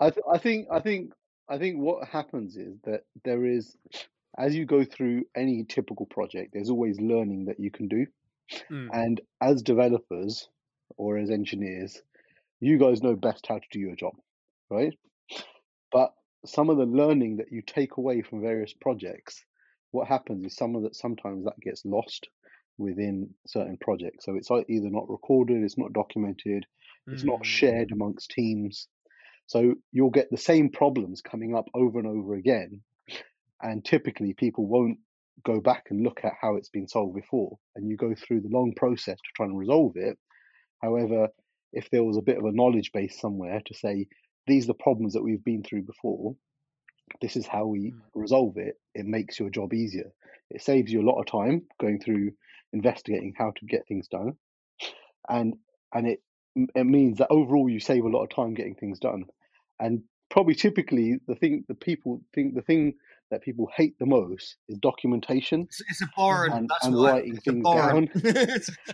[0.00, 1.12] I th- I think I think
[1.48, 3.76] I think what happens is that there is,
[4.38, 8.06] as you go through any typical project, there's always learning that you can do,
[8.70, 8.88] Mm.
[8.94, 10.48] and as developers
[10.96, 12.00] or as engineers,
[12.60, 14.14] you guys know best how to do your job,
[14.70, 14.94] right?
[15.90, 16.12] But
[16.44, 19.44] some of the learning that you take away from various projects,
[19.90, 22.28] what happens is some of that sometimes that gets lost
[22.76, 24.24] within certain projects.
[24.24, 26.64] So it's either not recorded, it's not documented,
[27.08, 27.92] it's not shared Mm.
[27.92, 28.88] amongst teams.
[29.46, 32.82] So you'll get the same problems coming up over and over again.
[33.62, 34.98] And typically people won't
[35.44, 37.58] go back and look at how it's been solved before.
[37.74, 40.18] And you go through the long process to try and resolve it.
[40.82, 41.28] However,
[41.72, 44.06] if there was a bit of a knowledge base somewhere to say,
[44.48, 46.34] these are the problems that we've been through before,
[47.20, 48.00] this is how we Mm.
[48.14, 50.12] resolve it, it makes your job easier.
[50.50, 52.32] It saves you a lot of time going through
[52.72, 54.36] investigating how to get things done.
[55.28, 55.54] And
[55.94, 56.22] and it
[56.74, 59.24] it means that overall you save a lot of time getting things done.
[59.80, 62.94] And probably typically the thing the people think the thing
[63.30, 66.52] that people hate the most is documentation It's, it's a boring.
[66.52, 68.08] and, that's and why writing it's things down,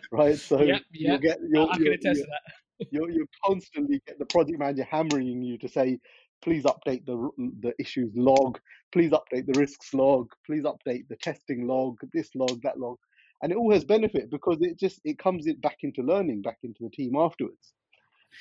[0.12, 0.38] right?
[0.38, 2.54] So Yep, you'll get I you'll, I can you'll, attest you'll, to that.
[2.90, 5.98] You'll, you'll constantly get the project manager hammering you to say,
[6.42, 8.58] please update the the issues log,
[8.92, 12.98] please update the risks log, please update the testing log, this log, that log,
[13.42, 16.82] and it all has benefit because it just it comes back into learning, back into
[16.82, 17.72] the team afterwards.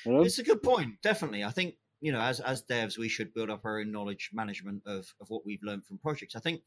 [0.04, 0.22] You know?
[0.22, 1.00] It's a good point.
[1.02, 4.30] Definitely, I think you know, as as devs, we should build up our own knowledge
[4.34, 6.36] management of of what we've learned from projects.
[6.36, 6.60] I think,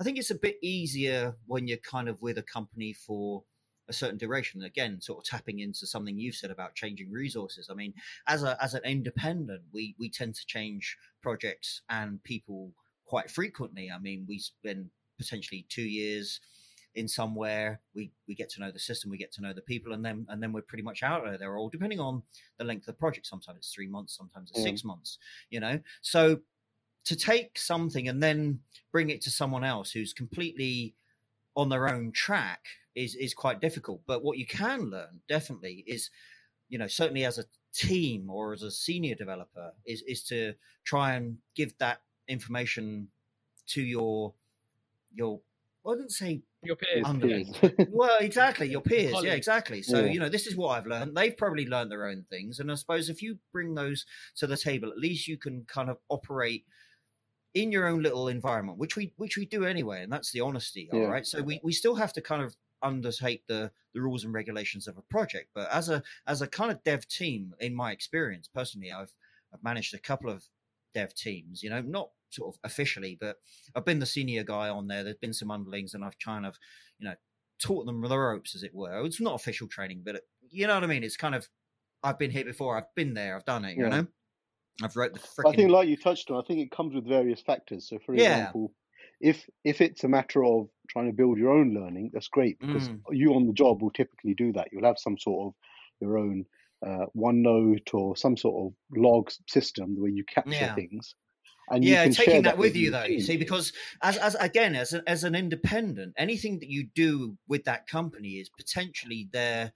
[0.00, 3.44] I think it's a bit easier when you're kind of with a company for
[3.90, 4.62] a certain duration.
[4.62, 7.68] Again, sort of tapping into something you've said about changing resources.
[7.70, 7.92] I mean,
[8.26, 12.72] as a as an independent, we we tend to change projects and people
[13.04, 13.90] quite frequently.
[13.90, 16.40] I mean, we spend potentially two years
[16.94, 19.92] in somewhere we we get to know the system we get to know the people
[19.92, 22.20] and then and then we're pretty much out of there all depending on
[22.58, 24.64] the length of the project sometimes it's three months sometimes it's Yeah.
[24.64, 24.86] six mm.
[24.86, 25.18] months
[25.50, 26.40] you know so
[27.04, 30.96] to take something and then bring it to someone else who's completely
[31.56, 36.10] on their own track is is quite difficult but what you can learn definitely is
[36.68, 40.52] you know certainly as a team or as a senior developer is is to
[40.84, 43.08] try and give that information
[43.68, 44.34] to your
[45.14, 45.40] your
[45.84, 47.06] I wouldn't say Your peers.
[47.06, 47.48] Under- Peers.
[47.90, 48.68] well, exactly.
[48.68, 49.14] Your peers.
[49.22, 49.80] Yeah, exactly.
[49.82, 50.12] So, Yeah.
[50.12, 51.16] you know, this is what I've learned.
[51.16, 52.60] They've probably learned their own things.
[52.60, 54.04] And I suppose if you bring those
[54.36, 56.66] to the table, at least you can kind of operate
[57.54, 60.90] in your own little environment, which we which we do anyway, and that's the honesty.
[60.92, 61.06] All Yeah.
[61.06, 61.26] right.
[61.26, 64.96] So we, we still have to kind of undertake the the rules and regulations of
[64.98, 65.50] a project.
[65.54, 69.14] But as a as a kind of dev team, in my experience, personally, I've
[69.52, 70.48] I've managed a couple of
[70.94, 73.38] dev teams, you know, not sort of officially, but
[73.74, 75.02] I've been the senior guy on there.
[75.04, 76.58] There's been some underlings, and I've kind of,
[76.98, 77.16] you know,
[77.58, 79.04] taught them the ropes, as it were.
[79.04, 81.04] It's not official training, but it, you know what I mean.
[81.04, 81.48] It's kind of,
[82.02, 82.76] I've been here before.
[82.78, 83.36] I've been there.
[83.36, 83.78] I've done it.
[83.78, 83.90] You Yeah.
[83.90, 84.06] know,
[84.82, 87.40] I've wrote the I think, like you touched on, I think it comes with various
[87.40, 87.88] factors.
[87.88, 88.54] So, for Yeah.
[88.54, 88.74] example,
[89.20, 92.88] if if it's a matter of trying to build your own learning, that's great because
[92.88, 93.00] Mm.
[93.12, 94.68] you on the job will typically do that.
[94.72, 95.54] You'll have some sort of
[96.00, 96.44] your own
[96.86, 100.74] uh, OneNote or some sort of log system where you capture Yeah.
[100.74, 101.14] things,
[101.68, 104.94] and yeah, taking that that with you though, you see, because as as again as
[104.94, 109.72] a, as an independent, anything that you do with that company is potentially their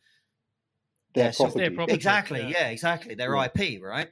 [1.14, 1.74] their their of- Their property.
[1.76, 1.94] property.
[1.94, 2.48] exactly yeah.
[2.48, 2.68] yeah.
[2.70, 3.44] exactly their Yeah.
[3.54, 4.09] IP, right?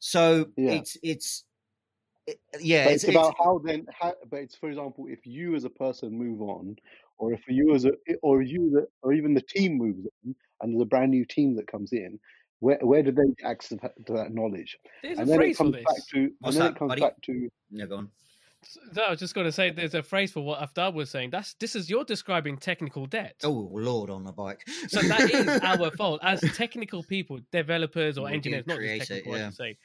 [0.00, 0.72] So Yeah.
[0.72, 1.44] it's it's
[2.26, 3.86] it, yeah, it's, it's about how then.
[3.98, 6.76] How, but it's for example, if you as a person move on,
[7.18, 10.72] or if you as a, or you the, or even the team moves on, and
[10.74, 12.18] there's a brand new team that comes in,
[12.60, 14.78] where where do they get access to that knowledge?
[15.02, 15.84] There's a And then it phrase for comes this.
[15.84, 17.00] back to, and What's then that, it comes buddy?
[17.00, 18.10] back to yeah, go on.
[18.94, 21.30] No, I was just going to say there's a phrase for what Aftab was saying.
[21.30, 23.34] That's this is you're describing technical debt.
[23.42, 24.64] Oh Lord, on the bike.
[24.88, 29.10] So that is our fault as technical people, developers or We engineers, not create just
[29.10, 29.48] it, technical, I yeah.
[29.48, 29.78] should say.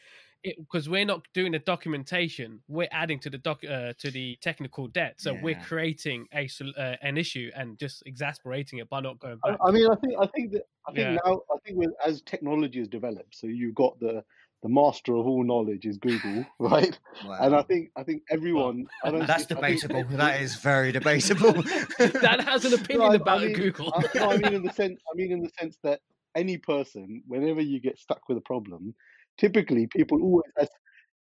[0.43, 4.87] Because we're not doing the documentation, we're adding to the doc uh, to the technical
[4.87, 5.15] debt.
[5.17, 9.57] So we're creating a uh, an issue and just exasperating it by not going back.
[9.65, 11.17] I mean, I think I think that I think Yeah.
[11.25, 14.23] now I think with, as technology has developed, so you've got the
[14.63, 16.97] the master of all knowledge is Google, right?
[17.25, 17.37] Wow.
[17.41, 18.85] And I think I think everyone.
[19.03, 20.17] I don't That's think, I think- debatable.
[20.17, 21.53] That is very debatable.
[21.99, 23.93] that has an opinion I- I about mean, Google.
[23.93, 24.99] I, no, I mean in the sense.
[25.11, 25.99] I mean in the sense that
[26.35, 28.93] any person, whenever you get stuck with a problem,
[29.37, 30.43] typically people always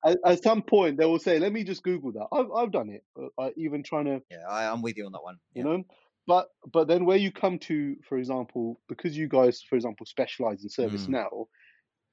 [0.06, 2.90] at, at, some point they will say, "Let me just Google that." I've I've done
[2.90, 3.04] it.
[3.20, 5.38] Uh, uh, even trying to yeah, I, I'm with you on that one.
[5.54, 5.70] you Yeah.
[5.70, 5.84] know
[6.28, 10.64] but but then where you come to for example because you guys for example specialize
[10.64, 11.14] in service Mm.
[11.14, 11.48] now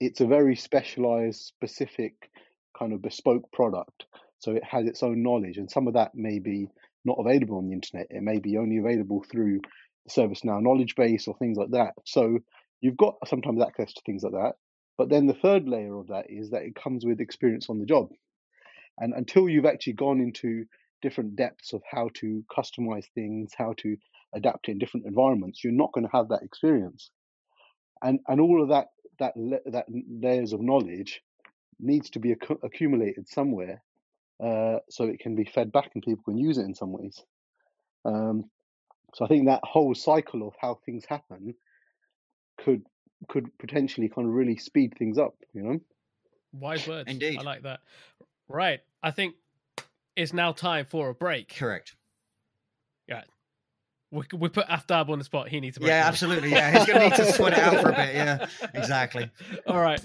[0.01, 2.31] it's a very specialized specific
[2.79, 4.07] kind of bespoke product
[4.39, 6.69] so it has its own knowledge and some of that may be
[7.05, 9.61] not available on the internet it may be only available through
[10.05, 12.39] the ServiceNow knowledge base or things like that so
[12.81, 14.53] you've got sometimes access to things like that
[15.03, 17.87] but then the third layer of that is that it comes with experience on the
[17.87, 18.09] job
[18.99, 20.67] and until you've actually gone into
[21.03, 23.97] different depths of how to customize things, how to
[24.35, 27.11] adapt in different environments, you're not going to have that experience.
[28.03, 28.89] And and all of that
[29.21, 29.35] that
[29.67, 31.23] that layers of knowledge
[31.81, 33.83] needs to be accu- accumulated somewhere,
[34.43, 37.25] uh, so it can be fed back and people can use it in some ways.
[38.05, 38.51] Um,
[39.15, 41.55] So I think that whole cycle of how things happen
[42.59, 42.85] could
[43.29, 45.35] could potentially kind of really speed things up.
[45.53, 45.81] You know.
[46.53, 47.11] Wise words.
[47.11, 47.39] Indeed.
[47.39, 47.81] I like that.
[48.49, 48.81] Right.
[49.03, 49.35] I think
[50.17, 51.55] it's now time for a break.
[51.57, 51.97] Correct.
[53.09, 53.23] Yeah.
[54.11, 55.49] We, we put Aftab on the spot.
[55.49, 55.89] He needs a break.
[55.89, 56.51] Yeah, absolutely.
[56.51, 58.15] Yeah, he's going to need to sweat it out for a bit.
[58.15, 59.31] Yeah, exactly.
[59.67, 60.05] All right.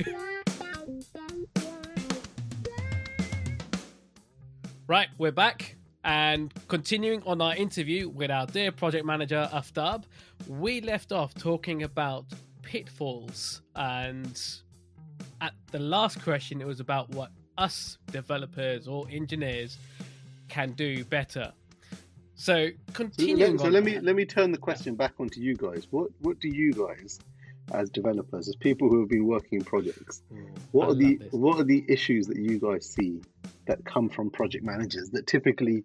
[4.87, 5.75] Right, we're back
[6.05, 10.05] and continuing on our interview with our dear project manager Aftab.
[10.47, 12.27] We left off talking about
[12.67, 14.37] pitfalls, and
[15.39, 19.77] at the last question, it was about what us developers or engineers
[20.49, 21.53] can do better.
[22.35, 25.39] So So, continuing let, so let me that- let me turn the question back onto
[25.39, 25.87] you guys.
[25.91, 27.19] What what do you guys,
[27.71, 31.15] as developers, as people who have been working in projects, mm, what I are the
[31.15, 31.31] this.
[31.31, 33.21] what are the issues that you guys see
[33.65, 35.83] that come from project managers that typically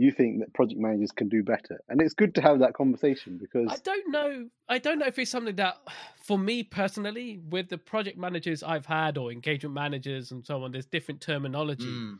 [0.00, 1.80] you think that project managers can do better?
[1.88, 4.48] And it's good to have that conversation because I don't know.
[4.68, 5.76] I don't know if it's something that,
[6.24, 10.72] for me personally, with the project managers I've had or engagement managers and so on,
[10.72, 12.18] there's different terminology, Mm.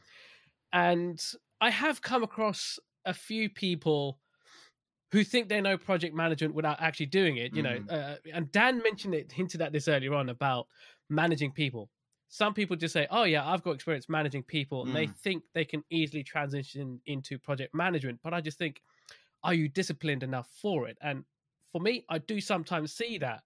[0.72, 1.20] and
[1.60, 4.18] I have come across a few people
[5.12, 7.54] who think they know project management without actually doing it.
[7.54, 10.66] You know, uh, and Dan mentioned it, hinted at this earlier on about
[11.08, 11.90] managing people.
[12.32, 15.16] Some people just say, "Oh yeah, I've got experience managing people," and they Mm.
[15.16, 18.20] think they can easily transition into project management.
[18.22, 18.80] But I just think,
[19.42, 20.96] are you disciplined enough for it?
[21.02, 21.24] And
[21.72, 23.42] for me, I do sometimes see that.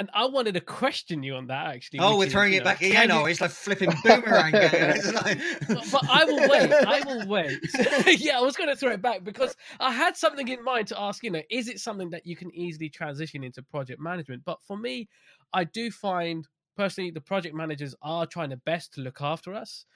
[0.00, 2.00] And I wanted to question you on that actually.
[2.00, 3.08] Oh, we're is, throwing it know, back again.
[3.10, 4.52] you- Oh, it's like flipping boomerang.
[4.52, 6.72] like- but, but I will wait.
[6.72, 7.60] I will wait.
[8.20, 11.00] yeah, I was going to throw it back because I had something in mind to
[11.00, 11.22] ask.
[11.22, 14.44] You know, is it something that you can easily transition into project management?
[14.44, 15.08] But for me,
[15.52, 19.86] I do find personally the project managers are trying their best to look after us,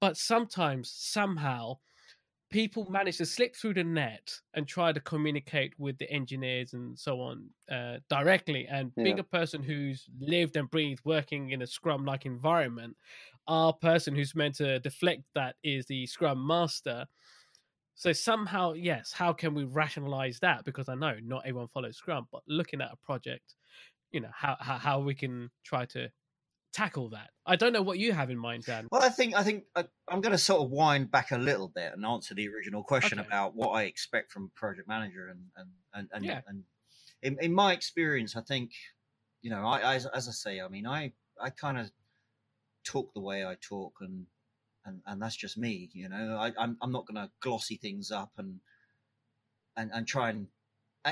[0.00, 1.78] but sometimes somehow
[2.50, 6.96] people manage to slip through the net and try to communicate with the engineers and
[6.96, 8.66] so on uh, directly.
[8.68, 12.96] And being a person who's lived and breathed working in a Scrum like environment,
[13.48, 17.06] our person who's meant to deflect that is the Scrum Master.
[17.96, 20.64] So somehow, yes, how can we rationalize that?
[20.64, 23.56] Because I know not everyone follows Scrum, but looking at a project,
[24.12, 26.08] you know, how how, how we can try to
[26.74, 27.30] tackle that.
[27.46, 28.88] I don't know what you have in mind, Dan.
[28.90, 31.68] Well, I think I think I, I'm going to sort of wind back a little
[31.68, 33.26] bit and answer the original question Okay.
[33.26, 36.40] about what I expect from project manager and and and and, Yeah.
[36.46, 36.64] and
[37.22, 38.72] in, in my experience, I think
[39.40, 41.90] you know, I, I as, as I say, I mean, I I kind of
[42.84, 44.26] talk the way I talk and.
[44.86, 46.36] And, and that's just me, you know.
[46.38, 48.60] I, I'm I'm not going to glossy things up and
[49.78, 50.48] and and try and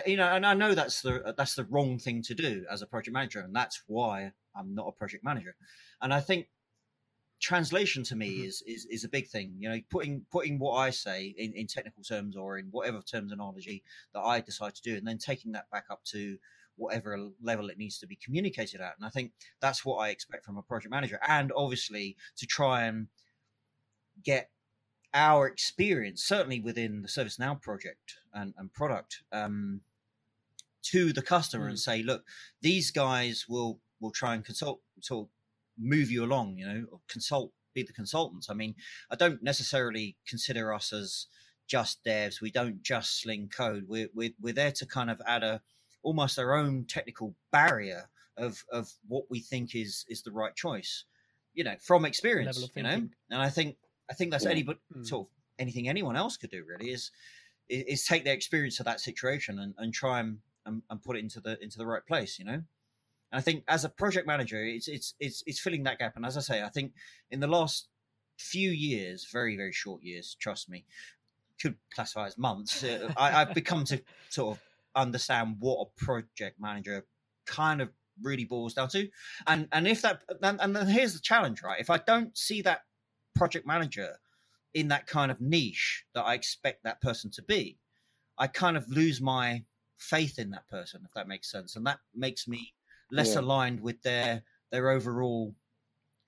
[0.06, 0.28] you know.
[0.28, 3.40] And I know that's the that's the wrong thing to do as a project manager,
[3.40, 5.54] and that's why I'm not a project manager.
[6.00, 6.48] And I think
[7.42, 8.46] translation to me Mhm.
[8.46, 11.66] is, is is a big thing you know putting putting what i say in, in
[11.66, 13.82] technical terms or in whatever terminology
[14.14, 16.38] that i decide to do and then taking that back up to
[16.76, 20.44] whatever level it needs to be communicated at and i think that's what i expect
[20.44, 23.08] from a project manager and obviously to try and
[24.22, 24.50] get
[25.12, 29.80] our experience certainly within the ServiceNow project and, and product um,
[30.82, 32.24] to the customer and say look
[32.60, 35.30] these guys will will try and consult sort of
[35.78, 38.50] move you along you know or consult be the consultants.
[38.50, 38.74] I mean
[39.10, 41.26] i don't necessarily consider us as
[41.68, 42.40] just devs.
[42.42, 43.84] We don't just sling code.
[43.88, 45.62] We're we're, we're there to kind of add a
[46.02, 51.04] almost our own technical barrier of of what we think is is the right choice
[51.54, 53.08] you know from experience you know?
[53.30, 53.76] and i think
[54.10, 54.50] i think that's Yeah.
[54.50, 55.06] any but Mm.
[55.06, 57.10] sort of anything anyone else could do really is
[57.72, 61.20] is, take their experience of that situation and, and try and, and and put it
[61.20, 62.62] into the into the right place you know
[63.32, 66.16] and I think as a project manager, it's it's it's it's filling that gap.
[66.16, 66.92] And as I say, I think
[67.30, 67.88] in the last
[68.36, 70.84] few years, very very short years, trust me,
[71.60, 72.84] could classify as months.
[72.84, 74.62] uh, I, I've become to sort of
[74.94, 77.06] understand what a project manager
[77.46, 77.88] kind of
[78.20, 79.08] really boils down to.
[79.46, 81.80] And and if that and, and then here's the challenge, right?
[81.80, 82.82] If I don't see that
[83.34, 84.18] project manager
[84.74, 87.78] in that kind of niche that I expect that person to be,
[88.38, 89.64] I kind of lose my
[89.98, 91.76] faith in that person, if that makes sense.
[91.76, 92.72] And that makes me
[93.10, 93.40] less Yeah.
[93.40, 95.54] aligned with their their overall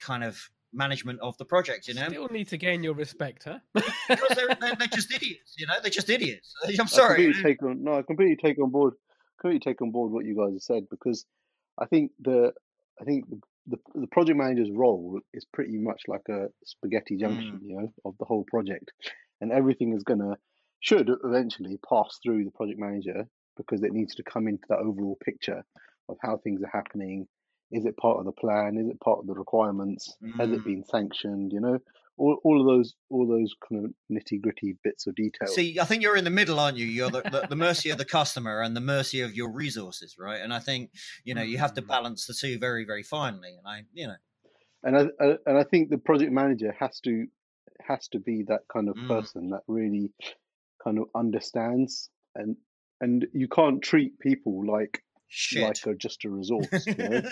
[0.00, 2.08] kind of management of the project, you know?
[2.08, 3.58] Still need to gain your respect, huh?
[3.74, 5.74] because they're, they're, they're just idiots, you know?
[5.80, 6.54] They're just idiots.
[6.66, 7.24] I'm I sorry.
[7.24, 8.94] completely take on no, I completely take on board,
[9.40, 11.24] completely take on board what you guys have said because
[11.78, 12.52] I think the
[13.00, 17.60] I think the the, the project manager's role is pretty much like a spaghetti junction,
[17.62, 18.92] you know, of the whole project,
[19.40, 20.36] and everything is gonna
[20.80, 25.16] should eventually pass through the project manager because it needs to come into that overall
[25.24, 25.64] picture
[26.08, 27.26] of how things are happening.
[27.70, 28.76] Is it part of the plan?
[28.76, 30.14] Is it part of the requirements?
[30.38, 30.54] Has Mm.
[30.56, 31.52] it been sanctioned?
[31.52, 31.78] You know,
[32.16, 35.48] all, all of those all those kind of nitty gritty bits of detail.
[35.48, 36.86] See, I think you're in the middle, aren't you?
[36.86, 40.40] You're the, the, the, mercy of the customer and the mercy of your resources, right?
[40.40, 40.90] And I think
[41.24, 41.88] you know you have to mm.
[41.88, 43.56] balance the two very, very finely.
[43.56, 44.16] And I, you know,
[44.82, 47.26] and I, I and I think the project manager has to
[47.86, 49.08] has to be that kind of mm.
[49.08, 50.12] person that really
[50.82, 52.56] kind of understands and
[53.00, 55.62] and you can't treat people like shit.
[55.62, 56.86] like a, just a resource.
[56.86, 57.22] You know?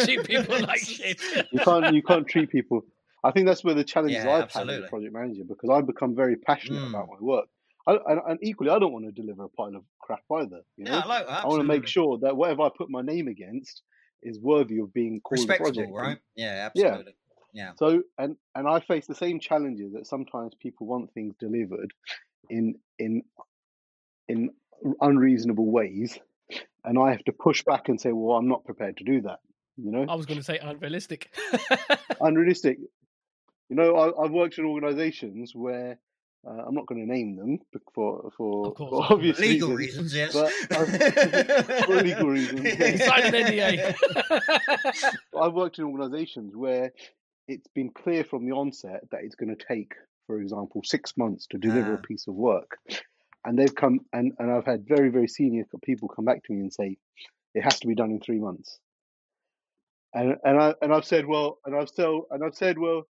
[0.00, 1.20] treat people like shit.
[1.52, 2.82] you can't you can't treat people.
[3.22, 4.74] I think that's where the challenges yeah, I've absolutely.
[4.74, 6.88] had as a project manager because I've become very passionate mm.
[6.88, 7.46] about my work.
[7.86, 10.60] I, and, and, equally, I don't want to deliver a pile of crap either.
[10.76, 10.92] You know?
[10.92, 13.82] Yeah, I, like I want to make sure that whatever I put my name against
[14.22, 15.90] is worthy of being called a project.
[15.92, 16.18] right?
[16.36, 17.14] Yeah, absolutely.
[17.52, 17.64] Yeah.
[17.64, 17.72] yeah.
[17.76, 21.92] So, and and I face the same challenges that sometimes people want things delivered
[22.48, 23.22] in in
[24.28, 24.50] in
[25.00, 26.18] unreasonable ways,
[26.84, 29.40] and I have to push back and say, "Well, I'm not prepared to do that."
[29.76, 31.34] You know, I was going to say unrealistic.
[32.20, 32.78] unrealistic.
[33.70, 35.96] You know, I, have worked in organisations where
[36.44, 37.58] uh, I'm not going to name them
[37.94, 40.68] for for, for obvious legal reasons, reasons yes.
[40.68, 42.60] But, for legal reasons,
[43.04, 43.94] sign an NDA.
[45.40, 46.92] I've worked in organisations where
[47.46, 49.94] it's been clear from the onset that it's going to take,
[50.26, 52.06] for example, six months to deliver a ah.
[52.06, 52.78] piece of work,
[53.44, 56.60] and they've come and, and I've had very very senior people come back to me
[56.60, 56.96] and say
[57.54, 58.80] it has to be done in three months.
[60.12, 63.06] And and I and I've said well and I've still and I've said well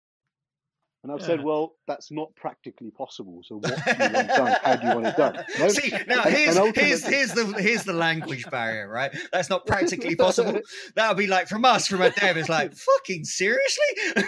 [1.07, 1.37] and I've yeah.
[1.37, 3.41] said, well, that's not practically possible.
[3.41, 4.57] So what do you want done?
[4.61, 5.45] How do you want it done?
[5.57, 5.69] No?
[5.69, 9.17] See, now and, here's, and here's, here's, the here's the language barrier, right?
[9.31, 10.59] That's not practically possible.
[10.95, 13.85] That would be like from us, from a dev, it's like, fucking seriously?
[14.15, 14.25] Let's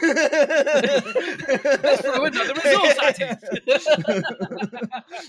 [2.02, 2.54] throw in the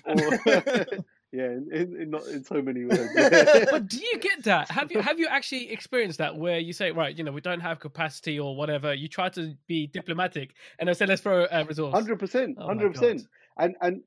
[0.06, 3.08] resource Yeah, in, in, in, not in so many words.
[3.70, 4.68] but do you get that?
[4.68, 7.60] Have you have you actually experienced that where you say, right, you know, we don't
[7.60, 8.92] have capacity or whatever?
[8.92, 11.94] You try to be diplomatic, and I say, let's throw a resource.
[11.94, 13.22] Hundred percent, hundred percent.
[13.56, 14.02] And and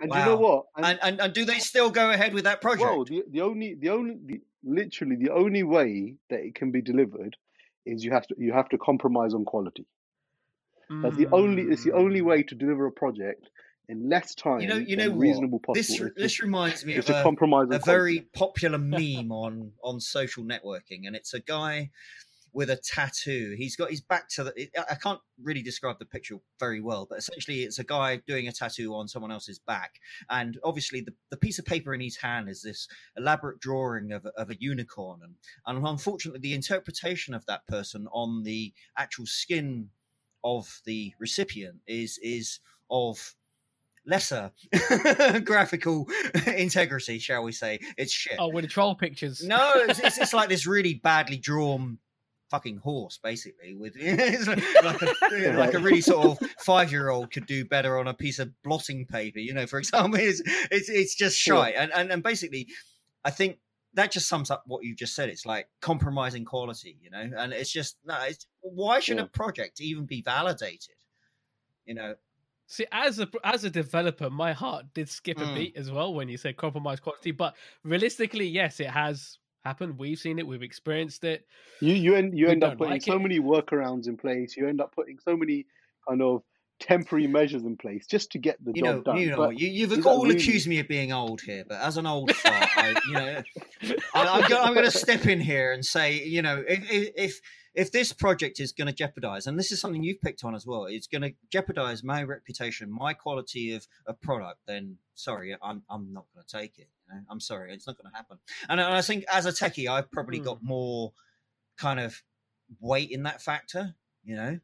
[0.00, 0.18] and wow.
[0.18, 0.64] you know what?
[0.76, 2.90] And, and, and and do they still go ahead with that project?
[2.90, 6.80] Well, the the only the only the, literally the only way that it can be
[6.80, 7.36] delivered
[7.84, 9.84] is you have to you have to compromise on quality.
[10.88, 12.26] That's the only it's the only mm.
[12.26, 13.48] way to deliver a project
[13.88, 15.76] in less time you know, you know reasonable what?
[15.76, 16.06] possible.
[16.06, 21.06] This, this reminds me of a, compromise a very popular meme on on social networking,
[21.06, 21.90] and it's a guy
[22.52, 23.54] with a tattoo.
[23.56, 24.68] He's got his back to the.
[24.90, 28.52] I can't really describe the picture very well, but essentially, it's a guy doing a
[28.52, 32.48] tattoo on someone else's back, and obviously, the, the piece of paper in his hand
[32.48, 35.34] is this elaborate drawing of, of a unicorn, and,
[35.66, 39.90] and unfortunately, the interpretation of that person on the actual skin
[40.42, 42.60] of the recipient is is
[42.90, 43.34] of
[44.06, 44.52] lesser
[45.44, 46.06] graphical
[46.46, 47.80] integrity, shall we say?
[47.96, 48.36] It's shit.
[48.38, 49.42] Oh, with the troll pictures.
[49.44, 51.98] No, it's, it's, it's like this really badly drawn
[52.50, 53.74] fucking horse, basically.
[53.74, 58.06] With like a like a really sort of five year old could do better on
[58.06, 59.38] a piece of blotting paper.
[59.38, 62.68] You know, for example, it's it's it's just shy, and and and basically,
[63.24, 63.58] I think
[63.94, 65.28] that just sums up what you just said.
[65.28, 68.16] It's like compromising quality, you know, and it's just no.
[68.22, 69.24] It's, why should yeah.
[69.24, 70.94] a project even be validated?
[71.84, 72.14] You know,
[72.68, 75.54] See, as a as a developer, my heart did skip a mm.
[75.54, 77.30] beat as well when you said compromise quality.
[77.30, 77.54] But
[77.84, 79.98] realistically, yes, it has happened.
[79.98, 80.46] We've seen it.
[80.46, 81.46] We've experienced it.
[81.80, 83.22] You you end you we end up putting like so it.
[83.22, 84.56] many workarounds in place.
[84.56, 85.66] You end up putting so many
[86.08, 86.42] kind of
[86.78, 89.18] temporary measures in place just to get the you job know, done.
[89.18, 90.36] You know, you, have all really...
[90.36, 93.42] accused me of being old here, but as an old fart, I, you know,
[94.14, 97.40] I, am going to step in here and say, you know, if, if
[97.76, 100.66] if this project is going to jeopardize, and this is something you've picked on as
[100.66, 105.82] well, it's going to jeopardize my reputation, my quality of, of product, then sorry, I'm,
[105.90, 106.88] I'm not going to take it.
[107.06, 107.20] You know?
[107.30, 108.38] I'm sorry, it's not going to happen.
[108.70, 110.44] And, and, I think as a techie, I've probably mm.
[110.44, 111.12] got more
[111.76, 112.22] kind of
[112.80, 114.58] weight in that factor, you know.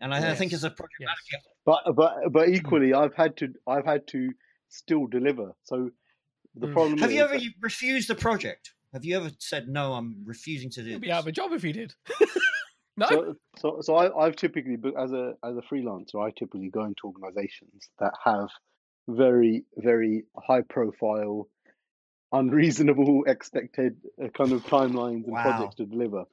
[0.00, 0.32] And I, yes.
[0.32, 1.08] I think as a project yes.
[1.08, 2.54] manager, but but but hmm.
[2.54, 4.30] equally, I've had to I've had to
[4.68, 5.54] still deliver.
[5.62, 5.88] So
[6.54, 6.72] the mm.
[6.74, 7.52] problem have you ever that...
[7.62, 8.74] refused a project?
[8.96, 9.92] Have you ever said no?
[9.92, 10.88] I'm refusing to do.
[10.92, 11.92] You'd be out of a job if you did.
[12.96, 13.06] no.
[13.06, 17.02] So, so, so I, I've typically, as a as a freelancer, I typically go into
[17.04, 18.48] organisations that have
[19.06, 21.46] very very high profile,
[22.32, 25.42] unreasonable expected uh, kind of timelines and wow.
[25.42, 26.24] projects to deliver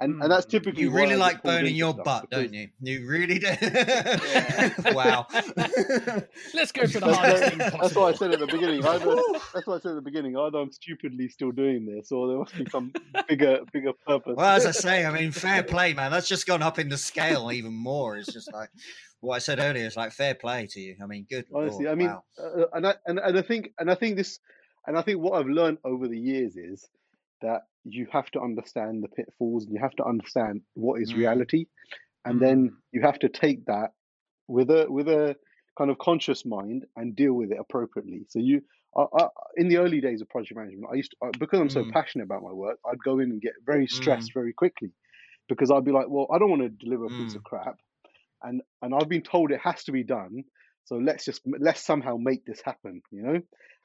[0.00, 0.50] and and that's hmm.
[0.50, 2.44] typically you really like burning your butt, because...
[2.44, 2.68] don't you?
[2.80, 3.48] You really do.
[4.94, 5.26] wow.
[6.54, 7.78] Let's go for the hardest thing possible.
[7.82, 8.84] That's why I said at the beginning.
[8.84, 9.16] Either,
[9.52, 10.36] that's why I said at the beginning.
[10.36, 12.92] Either I'm stupidly still doing this, or there must be some
[13.28, 14.34] bigger bigger purpose.
[14.36, 16.10] Well, as I say, I mean, fair play, man.
[16.10, 18.16] That's just gone up in the scale even more.
[18.16, 18.70] It's just like
[19.20, 19.84] what I said earlier.
[19.84, 20.96] It's like fair play to you.
[21.02, 21.44] I mean, good.
[21.54, 22.24] Honestly, Lord, I mean, wow.
[22.42, 24.38] uh, and I and, and I think and I think this
[24.86, 26.88] and I think what I've learned over the years is
[27.42, 31.18] that you have to understand the pitfalls and you have to understand what is mm.
[31.18, 31.66] reality
[32.24, 32.40] and mm.
[32.40, 33.90] then you have to take that
[34.48, 35.36] with a with a
[35.78, 38.26] kind of conscious mind and deal with it appropriately.
[38.28, 38.62] So you,
[38.96, 41.84] I, I, in the early days of project management, I used to, because I'm so
[41.84, 41.90] Mm.
[41.92, 43.90] passionate about my work, I'd go in and get very Mm.
[43.90, 44.92] stressed very quickly
[45.48, 47.36] because I'd be like, well, I don't want to deliver a piece Mm.
[47.36, 47.76] of crap,
[48.42, 50.44] and and I've been told it has to be done,
[50.84, 53.40] so let's just let's somehow make this happen, you know.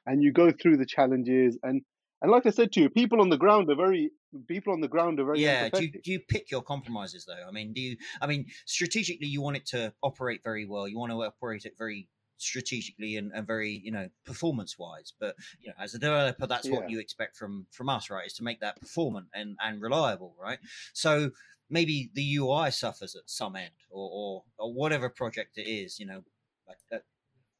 [0.06, 1.82] And you go through the challenges and.
[2.22, 4.10] And like I said to you, people on the ground are very
[4.48, 7.44] people on the ground are very yeah do you, do you pick your compromises though?
[7.48, 10.88] I mean do you i mean strategically you want it to operate very well.
[10.88, 12.08] You want to operate it very
[12.38, 16.68] strategically and, and very you know performance wise but you know as a developer that's
[16.68, 16.74] Yeah.
[16.76, 20.34] what you expect from from us right is to make that performant and and reliable
[20.38, 20.58] right?
[20.92, 21.30] So
[21.70, 26.06] maybe the ui suffers at some end or or, or whatever project it is you
[26.06, 26.22] know
[26.68, 27.04] like that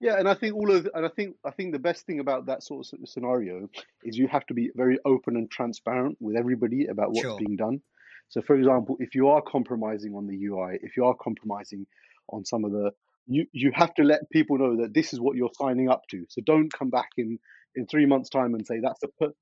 [0.00, 2.46] Yeah, and I think all of, and I think I think the best thing about
[2.46, 3.68] that sort of scenario
[4.04, 7.38] is you have to be very open and transparent with everybody about what's Sure.
[7.38, 7.80] being done.
[8.28, 11.86] So, for example, if you are compromising on the UI, if you are compromising
[12.28, 12.90] on some of the,
[13.26, 16.26] you you have to let people know that this is what you're signing up to.
[16.28, 17.38] So don't come back in
[17.74, 19.32] in three months' time and say that's a per-,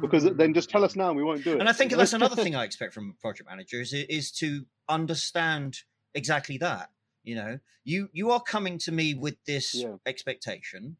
[0.00, 0.36] because mm.
[0.36, 1.60] then just tell us now and we won't do it.
[1.60, 5.78] and I think that's another thing I expect from project managers is, is to understand
[6.14, 6.90] exactly that.
[7.22, 9.96] You know, you you are coming to me with this Yeah.
[10.06, 10.96] expectation,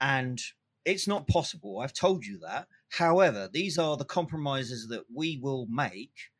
[0.00, 0.40] and
[0.84, 1.78] it's not possible.
[1.80, 2.68] I've told you that.
[2.88, 6.32] However, these are the compromises that we will make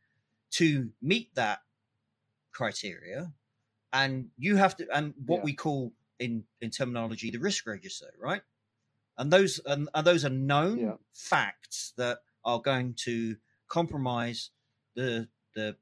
[0.53, 1.61] to meet that
[2.53, 3.33] criteria,
[3.93, 5.45] and you have to and what Yeah.
[5.45, 8.43] we call in in terminology the risk register, right?
[9.19, 10.97] And those and, and those are known Yeah.
[11.13, 13.37] facts that are going to
[13.69, 14.51] compromise
[14.95, 15.77] the the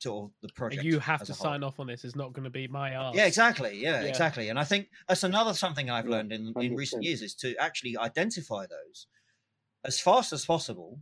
[0.00, 0.84] sort of the project.
[0.84, 2.04] you have to sign off on this.
[2.04, 3.16] It's not going to be my art.
[3.16, 3.78] Yeah, exactly.
[3.80, 4.08] Yeah, Yeah.
[4.08, 4.48] exactly.
[4.48, 7.96] And I think that's another something I've learned in, in recent years is to actually
[7.98, 9.06] identify those
[9.84, 11.00] as fast as possible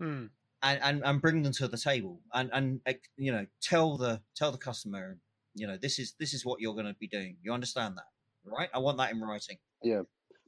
[0.00, 0.26] Hmm.
[0.62, 2.80] and, and, and bring them to the table and, and
[3.16, 5.18] you know tell the tell the customer
[5.54, 7.36] you know this is this is what you're going to be doing.
[7.42, 8.04] You understand that,
[8.44, 8.70] right?
[8.72, 9.58] I want that in writing.
[9.82, 10.02] Yeah,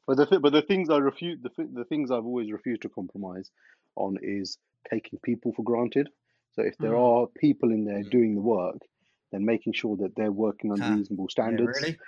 [0.07, 2.83] but the th- but the things I refuse the th- the things I've always refused
[2.83, 3.51] to compromise
[3.97, 4.57] on is
[4.91, 6.09] taking people for granted.
[6.53, 6.99] So if there Mm.
[6.99, 8.11] are people in there Mm.
[8.11, 8.79] doing the work,
[9.33, 10.85] then making sure that they're working on Huh.
[10.85, 11.81] reasonable Yeah, standards.
[11.87, 12.01] really?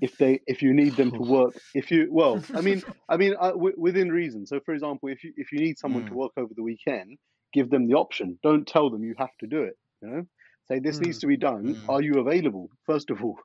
[0.00, 3.34] If they if you need them to work, if you well, I mean, I mean
[3.40, 4.46] uh, w- within reason.
[4.46, 6.16] So for example, if you if you need someone to Mm.
[6.16, 7.18] work over the weekend,
[7.52, 8.38] give them the option.
[8.42, 9.76] Don't tell them you have to do it.
[10.02, 10.22] You know,
[10.68, 11.20] say this needs Mm.
[11.20, 11.74] to be done.
[11.74, 11.88] Mm.
[11.88, 12.70] Are you available?
[12.86, 13.38] First of all,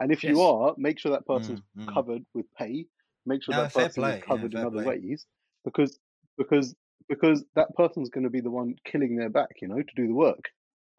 [0.00, 1.92] and if you are, make sure that person's mm, mm.
[1.92, 2.86] covered with pay.
[3.26, 4.90] Make sure No, that person play, is yeah, covered in other play.
[4.90, 5.26] ways,
[5.64, 5.98] because
[6.36, 6.74] because
[7.08, 10.06] because that person's going to be the one killing their back, you know, to do
[10.06, 10.50] the work.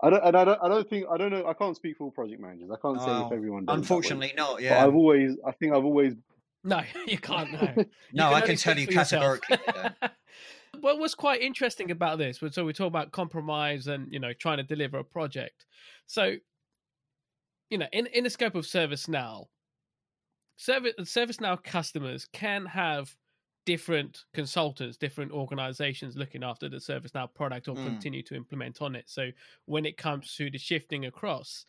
[0.03, 2.03] I don't, and I don't, I don't think, I don't know, I can't speak for
[2.05, 2.69] all project managers.
[2.69, 3.67] I can't say Oh, if everyone does.
[3.67, 3.77] that way.
[3.81, 4.53] Unfortunately, not.
[4.55, 4.85] but Yeah.
[4.85, 6.13] I've always, I think I've always,
[6.63, 7.51] No, you can't.
[7.51, 9.57] No, You No, I can tell you categorically.
[9.65, 10.11] they don't.
[10.81, 14.33] what was quite interesting about this was so we talk about compromise and you know
[14.33, 15.65] trying to deliver a project
[16.05, 16.35] so
[17.69, 19.45] you know in in the scope of ServiceNow
[20.57, 23.15] service ServiceNow customers can have
[23.65, 27.83] different consultants different organizations looking after the ServiceNow product or Mm.
[27.85, 29.31] continue to implement on it so
[29.65, 31.65] when it comes to the shifting across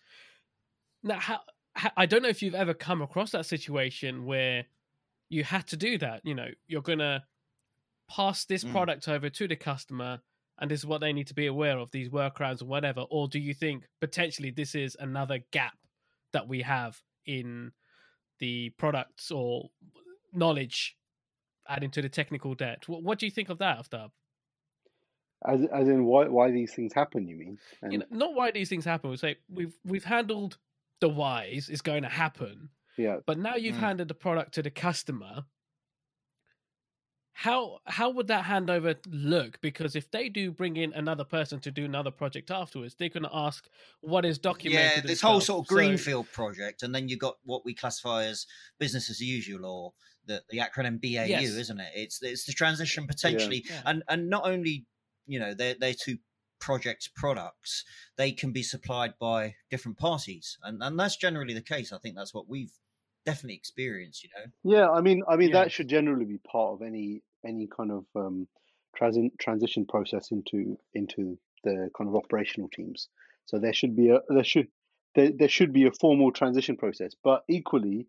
[1.03, 1.41] now how,
[1.75, 4.67] how I don't know if you've ever come across that situation where
[5.29, 7.27] you had to do that you know you're gonna
[8.09, 8.71] pass this Mm.
[8.73, 10.21] product over to the customer
[10.59, 13.29] and this is what they need to be aware of these workarounds or whatever or
[13.29, 15.79] do you think potentially this is another gap
[16.33, 17.73] that we have in
[18.39, 19.71] the products or
[20.33, 20.97] knowledge
[21.69, 24.11] adding to the technical debt what, what do you think of that Aftab?
[25.47, 27.59] as, as in why, why these things happen, you mean?
[27.83, 30.59] And you know not why these things happen we say we've we've handled
[31.01, 33.81] the whys is going to happen yeah, but now you've Mm.
[33.81, 35.45] handed the product to the customer
[37.35, 41.71] how how would that handover look because if they do bring in another person to
[41.71, 43.69] do another project afterwards they're going to ask
[44.01, 45.47] what is documented Yeah, this whole stuff.
[45.57, 48.47] sort of So- greenfield project, and then you got what we classify as
[48.79, 49.93] business as usual, or
[50.27, 51.45] the, the acronym BAU, Yes.
[51.51, 51.93] isn't it?
[51.95, 53.83] It's it's the transition potentially, Yeah.
[53.87, 54.87] and and not only
[55.27, 56.19] you know they're they're two
[56.59, 57.85] projects products,
[58.17, 61.93] they can be supplied by different parties, and and that's generally the case.
[61.93, 62.73] I think that's what we've
[63.25, 64.23] definitely experienced.
[64.25, 64.91] You know, yeah.
[64.91, 65.63] I mean, I mean Yeah.
[65.65, 68.49] that should generally be part of any any kind of um,
[69.01, 73.09] transi- transition process into into the kind of operational teams.
[73.47, 74.69] So there should be a there should
[75.15, 78.07] there, there should be a formal transition process, but equally,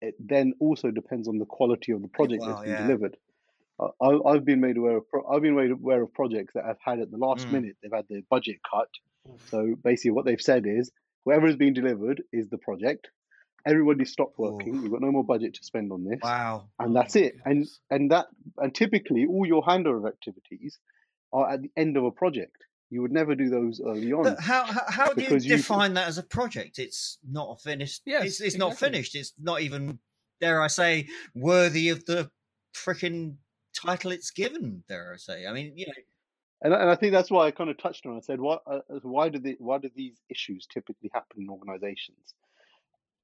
[0.00, 2.82] it then also depends on the quality of the project that's been yeah.
[2.86, 3.16] delivered.
[3.80, 6.64] I- I, I've been made aware of pro- I've been made aware of projects that
[6.64, 7.52] have had at the last Mm.
[7.52, 8.88] minute they've had their budget cut.
[9.46, 10.90] So basically, what they've said is
[11.24, 13.08] whatever has been delivered is the project.
[13.66, 14.76] Everybody stopped working.
[14.76, 14.82] Oof.
[14.82, 17.34] We've got no more budget to spend on this, wow, and Oh that's my it.
[17.44, 18.26] And and that
[18.56, 20.78] and typically all your handover activities
[21.32, 22.56] are at the end of a project.
[22.90, 24.24] You would never do those early on.
[24.24, 26.78] But how how, how do you Because you- define that as a project?
[26.78, 28.02] It's not a finished.
[28.04, 29.14] Yes, it's, it's not finished.
[29.14, 29.98] It's not even
[30.40, 32.30] dare I say worthy of the
[32.74, 33.36] freaking
[33.74, 34.82] title it's given.
[34.88, 35.46] Dare I say?
[35.46, 35.92] I mean, you know,
[36.62, 38.14] And, I- and I think that's why I kind of touched on.
[38.14, 38.18] it.
[38.18, 41.48] I said, why, uh, uh, why do the, why do these issues typically happen in
[41.48, 42.34] organisations?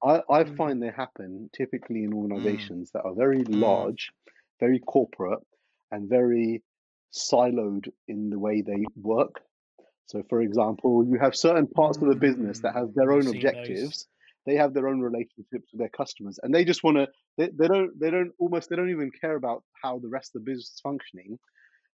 [0.02, 0.56] I, I Mm.
[0.56, 4.12] find they happen typically in organisations that are very large,
[4.60, 5.40] very corporate,
[5.90, 6.62] and very
[7.12, 9.40] siloed in the way they work.
[10.06, 13.26] So, for example, you have certain parts of the business that have their Mm, own
[13.26, 13.36] I've those.
[13.36, 14.08] objectives.
[14.46, 17.08] They have their own relationships with their customers, and they just want to.
[17.36, 17.98] They, they don't.
[17.98, 18.70] They don't almost.
[18.70, 21.38] They don't even care about how the rest of the business is functioning.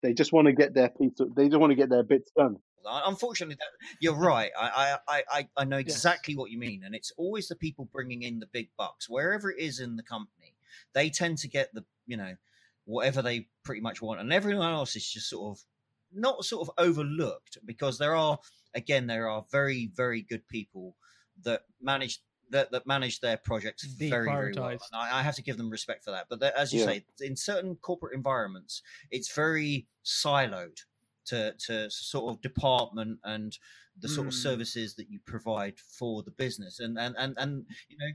[0.03, 1.21] They just want to get their piece.
[1.21, 2.57] Of, they just want to get their bits done.
[2.85, 4.51] unfortunately, that, you're right.
[4.59, 7.85] I, I, I, I- I know exactly what you mean, and it's always the people
[7.93, 10.55] bringing in the big bucks, wherever it is in the company.
[10.95, 12.37] They tend to get the, you know,
[12.85, 15.65] whatever they pretty much want, and everyone else is just sort of
[16.13, 18.39] not sort of overlooked because there are,
[18.75, 20.97] again, there are very, very good people
[21.45, 22.21] that manage.
[22.51, 24.69] That, that manage their projects very, very well.
[24.71, 26.29] And I, I have to give them respect for that.
[26.31, 26.87] But that- as you Yeah.
[26.87, 28.81] say, in certain corporate environments,
[29.11, 30.79] it's very siloed
[31.27, 33.59] to to sort of department and
[33.99, 34.43] the sort of Mm.
[34.43, 38.13] services that you provide for the business and and and, and you know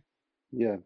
[0.52, 0.78] Yeah.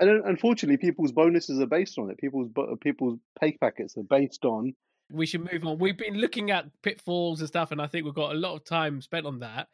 [0.00, 2.18] And unfortunately, people's bonuses are based on it.
[2.18, 2.50] People's
[2.80, 4.74] people's pay packets are based on.
[5.10, 5.78] We should move on.
[5.78, 8.64] We've been looking at pitfalls and stuff, and I think we've got a lot of
[8.64, 9.68] time spent on that.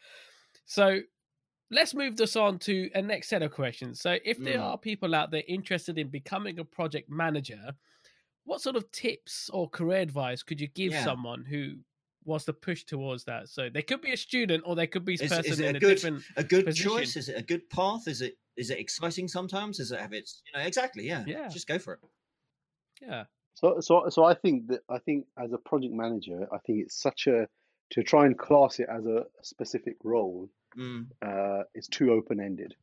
[0.65, 1.01] So
[1.71, 4.01] let's move this on to a next set of questions.
[4.01, 4.63] So if there Mm.
[4.65, 7.75] are people out there interested in becoming a project manager,
[8.45, 11.05] what sort of tips or career advice could you give Yeah.
[11.05, 11.79] someone who
[12.25, 13.49] wants to push towards that?
[13.49, 15.67] So they could be a student or they could be a Is- person is it
[15.67, 16.91] in a a, good- different a good Position.
[16.91, 20.13] choice is it a good path is it is it exciting sometimes is it have
[20.13, 21.49] its you know exactly yeah Yeah.
[21.49, 22.01] just go for it
[23.03, 23.25] yeah.
[23.57, 27.01] So so so I think that I think as a project manager, I think it's
[27.01, 27.49] such a
[27.91, 32.77] to try and class it as a specific role mm, uh, is too open ended,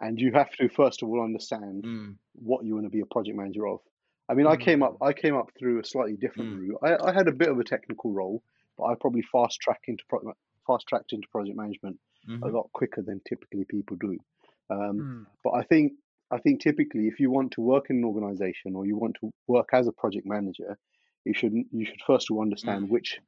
[0.00, 3.06] and you have to first of all understand mm, what you want to be a
[3.06, 3.80] project manager of.
[4.28, 6.56] I mean, I came up I came up through a slightly different Mm.
[6.56, 6.78] route.
[6.82, 8.42] I, I had a bit of a technical role,
[8.78, 10.34] but I probably fast track into pro-
[10.66, 12.00] fast tracked into project management
[12.42, 14.18] a mhm, lot quicker than typically people do.
[14.70, 15.26] Um, Mm.
[15.44, 15.94] but I think
[16.30, 19.30] I think typically if you want to work in an organization or you want to
[19.46, 20.78] work as a project manager,
[21.24, 23.20] you should you should first of all understand which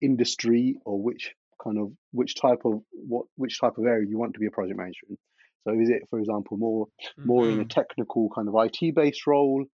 [0.00, 4.34] industry or which kind of which type of what which type of area you want
[4.34, 5.18] to be a project manager in.
[5.66, 6.86] So is it, for example, more
[7.24, 7.68] more in a Mhm.
[7.68, 9.64] technical kind of IT based role?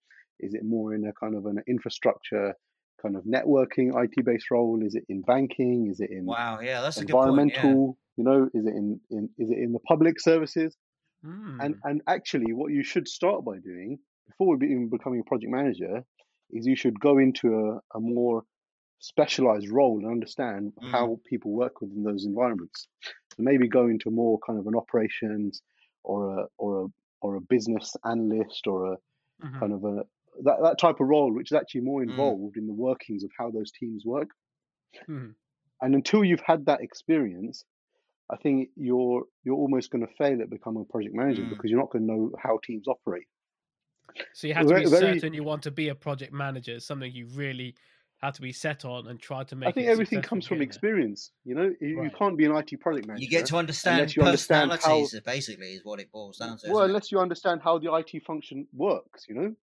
[0.40, 2.54] Is it more in a kind of an infrastructure
[3.02, 4.82] kind of networking IT based role?
[4.84, 5.88] Is it in banking?
[5.90, 7.98] Is it in wow yeah that's a good point environmental?
[8.16, 10.76] You know, is it in, in is it in the public services?
[11.24, 11.60] Mm.
[11.60, 16.04] And and actually, what you should start by doing before even becoming a project manager
[16.50, 18.44] is you should go into a, a more
[19.00, 20.92] specialized role and understand Mm.
[20.92, 22.88] how people work within those environments.
[23.04, 25.62] So maybe go into more kind of an operations
[26.04, 26.88] or a or a
[27.22, 28.98] or a business analyst or a
[29.38, 29.60] Mhm.
[29.60, 30.04] kind of a
[30.42, 32.34] that, that type of role which is actually more Mm.
[32.42, 34.30] involved in the workings of how those teams work.
[35.08, 35.34] Mhm.
[35.80, 37.64] And until you've had that experience,
[38.30, 41.50] I think you're you're almost going to fail at becoming a project manager Mm.
[41.50, 43.26] because you're not going to know how teams operate.
[44.32, 46.78] So you have to be Very- very- certain you want to be a project manager,
[46.80, 47.74] something you really
[48.18, 49.68] have to be set on and try to make.
[49.68, 50.72] I think it everything comes from getting there.
[50.72, 51.32] experience.
[51.44, 53.22] You know, you, you can't be an IT project manager.
[53.22, 56.56] you get to understand unless you understand how- personalities basically is what it boils down
[56.58, 56.88] to well, isn't it?
[56.90, 59.26] unless you understand how the IT function works.
[59.28, 59.54] You know,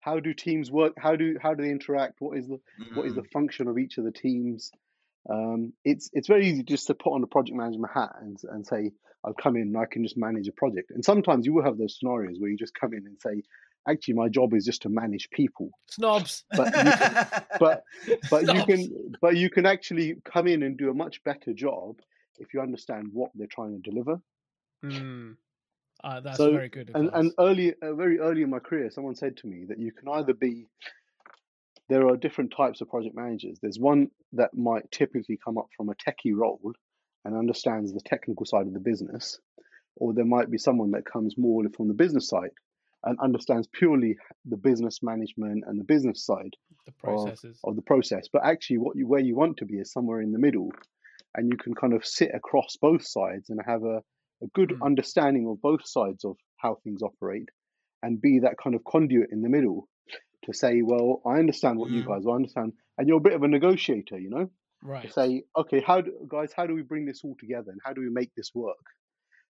[0.00, 0.94] how do teams work?
[0.98, 2.20] How do how do they interact?
[2.20, 2.58] What is the
[2.94, 4.72] what is the Mm, function of each of the teams?
[5.30, 8.66] Um, it's it's very easy just to put on a project management hat and and
[8.66, 8.92] say
[9.24, 10.90] I'll come in and I can just manage a project.
[10.90, 13.42] And sometimes you will have those scenarios where you just come in and say,
[13.88, 15.70] actually, my job is just to manage people.
[15.90, 16.44] Snobs.
[16.50, 17.84] But you but
[18.30, 21.96] but you can but you can actually come in and do a much better job
[22.38, 24.20] if you understand what they're trying to deliver.
[24.84, 25.36] Mm.
[26.04, 26.92] Uh, that's So, very good.
[26.94, 29.90] And and early uh, very early in my career, someone said to me that you
[29.92, 30.68] can either be
[31.88, 33.58] there are different types of project managers.
[33.60, 36.72] There's one that might typically come up from a techie role
[37.24, 39.38] and understands the technical side of the business,
[39.96, 42.50] or there might be someone that comes more from the business side
[43.04, 46.54] and understands purely the business management and the business side
[46.86, 47.58] the processes.
[47.64, 48.28] of the process.
[48.32, 50.72] But actually, what you where you want to be is somewhere in the middle,
[51.34, 54.02] and you can kind of sit across both sides and have a,
[54.42, 54.84] a good Mm.
[54.84, 57.48] understanding of both sides of how things operate,
[58.02, 59.88] and be that kind of conduit in the middle
[60.48, 62.06] to say, well, I understand what you Mm.
[62.06, 64.50] guys I understand, and you're a bit of a negotiator, you know, to
[64.82, 65.12] right.
[65.12, 68.00] say, okay, how do, guys, how do we bring this all together, and how do
[68.00, 68.84] we make this work?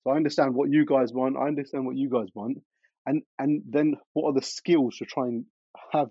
[0.03, 1.36] So I understand what you guys want.
[1.36, 2.59] I understand what you guys want,
[3.07, 5.45] and and then what are the skills to try and
[5.93, 6.11] have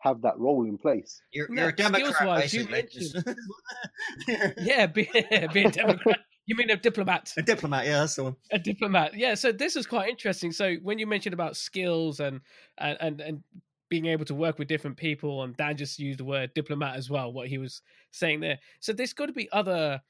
[0.00, 1.20] have that role in place.
[1.32, 3.34] You're, you're a Democrat, skills-wise, you basically.
[4.58, 5.08] Yeah, be,
[5.52, 6.20] be a Democrat.
[6.46, 7.34] You mean a diplomat?
[7.36, 8.36] a diplomat, yeah, that's the one.
[8.52, 9.12] A diplomat.
[9.14, 9.34] Yeah.
[9.34, 10.50] So this is quite interesting.
[10.52, 12.40] So when you mentioned about skills and
[12.78, 13.42] and and, and
[13.88, 17.08] being able to work with different people, and Dan just used the word diplomat as
[17.08, 17.32] well.
[17.32, 18.58] What he was saying there.
[18.80, 20.00] So there's got to be other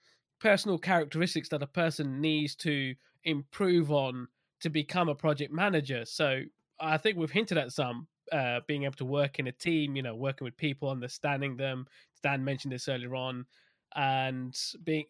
[0.41, 4.29] personal characteristics that a person needs to improve on
[4.61, 6.05] to become a project manager.
[6.05, 6.43] So
[6.81, 10.03] I think we've hinted at some uh, being able to work in a team, you
[10.03, 11.87] know, working with people, understanding them.
[12.23, 13.47] Dan mentioned this earlier on,
[13.95, 15.05] and being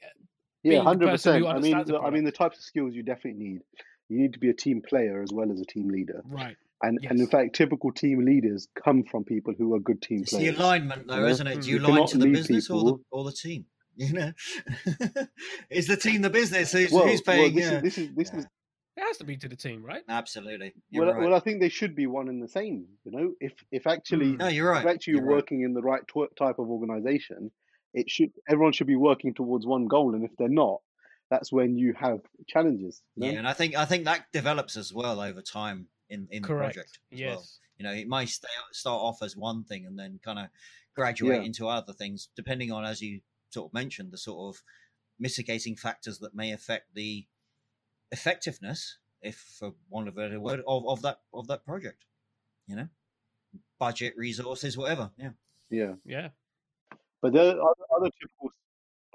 [0.63, 1.47] Yeah, Being the hundred percent.
[1.47, 3.61] I mean, the- I mean, the types of skills you definitely need.
[4.09, 6.57] You need to be a team player as well as a team leader, right.
[6.83, 10.49] And and in fact, typical team leaders come from people who are good team players.
[10.49, 11.27] It's the alignment, though, you know?
[11.29, 11.63] isn't it?
[11.63, 13.67] Do you, You lie to the lead business or the or the team?
[14.01, 14.33] You know,
[15.71, 16.71] is the team the business?
[16.71, 17.55] Who's, Well, who's well, paying?
[17.55, 17.77] this yeah.
[17.79, 18.39] is this is this Yeah.
[18.41, 18.45] is
[18.97, 20.03] It has to be to the team, right?
[20.09, 20.73] Absolutely.
[20.91, 21.23] You're well, right.
[21.25, 22.87] well, I think they should be one and the same.
[23.05, 24.39] You know, if if actually Mm.
[24.39, 24.85] no, you're right.
[24.85, 25.37] if actually you're You're right.
[25.37, 27.51] working in the right tw- type of organization,
[27.93, 30.81] it should everyone should be working towards one goal, and if they're not,
[31.31, 33.03] that's when you have challenges.
[33.17, 33.33] You know?
[33.33, 36.49] Yeah, and I think I think that develops as well over time in in the
[36.49, 37.29] project as yes.
[37.37, 37.45] well.
[37.79, 40.49] You know, it might stay, start off as one thing and then kind of
[40.95, 41.47] graduate Yeah.
[41.47, 44.63] into other things, depending on, as you sort of mentioned, the sort of
[45.19, 47.27] mitigating factors that may affect the
[48.11, 52.05] effectiveness, if for want of a better word, of, of that of that project.
[52.67, 52.89] You know,
[53.79, 55.11] budget, resources, whatever.
[55.17, 55.31] Yeah.
[55.71, 55.95] yeah.
[56.05, 56.29] Yeah.
[57.23, 58.53] But there are other, other typical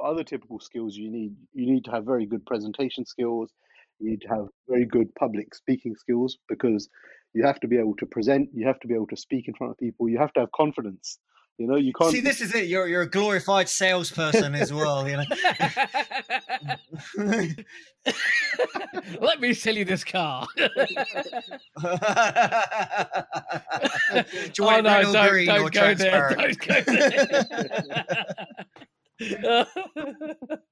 [0.04, 1.36] other typical skills you need.
[1.54, 3.52] You need to have very good presentation skills.
[4.04, 6.90] You need to have very good public speaking skills because
[7.34, 8.50] you have to be able to present.
[8.54, 10.10] You have to be able to speak in front of people.
[10.10, 11.20] You have to have confidence.
[11.58, 12.12] You know, you can't.
[12.12, 12.68] See, this is it.
[12.68, 15.08] You're you're a glorified salesperson as well.
[15.08, 15.24] You know.
[19.22, 20.48] Let me sell you this car.
[20.58, 20.70] Do you
[24.60, 26.36] oh want it no, don't, green don't or go there.
[26.38, 27.46] Don't go there.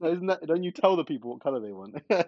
[0.00, 1.94] No, Isn't that, don't you tell the people what color they want?
[2.10, 2.20] no,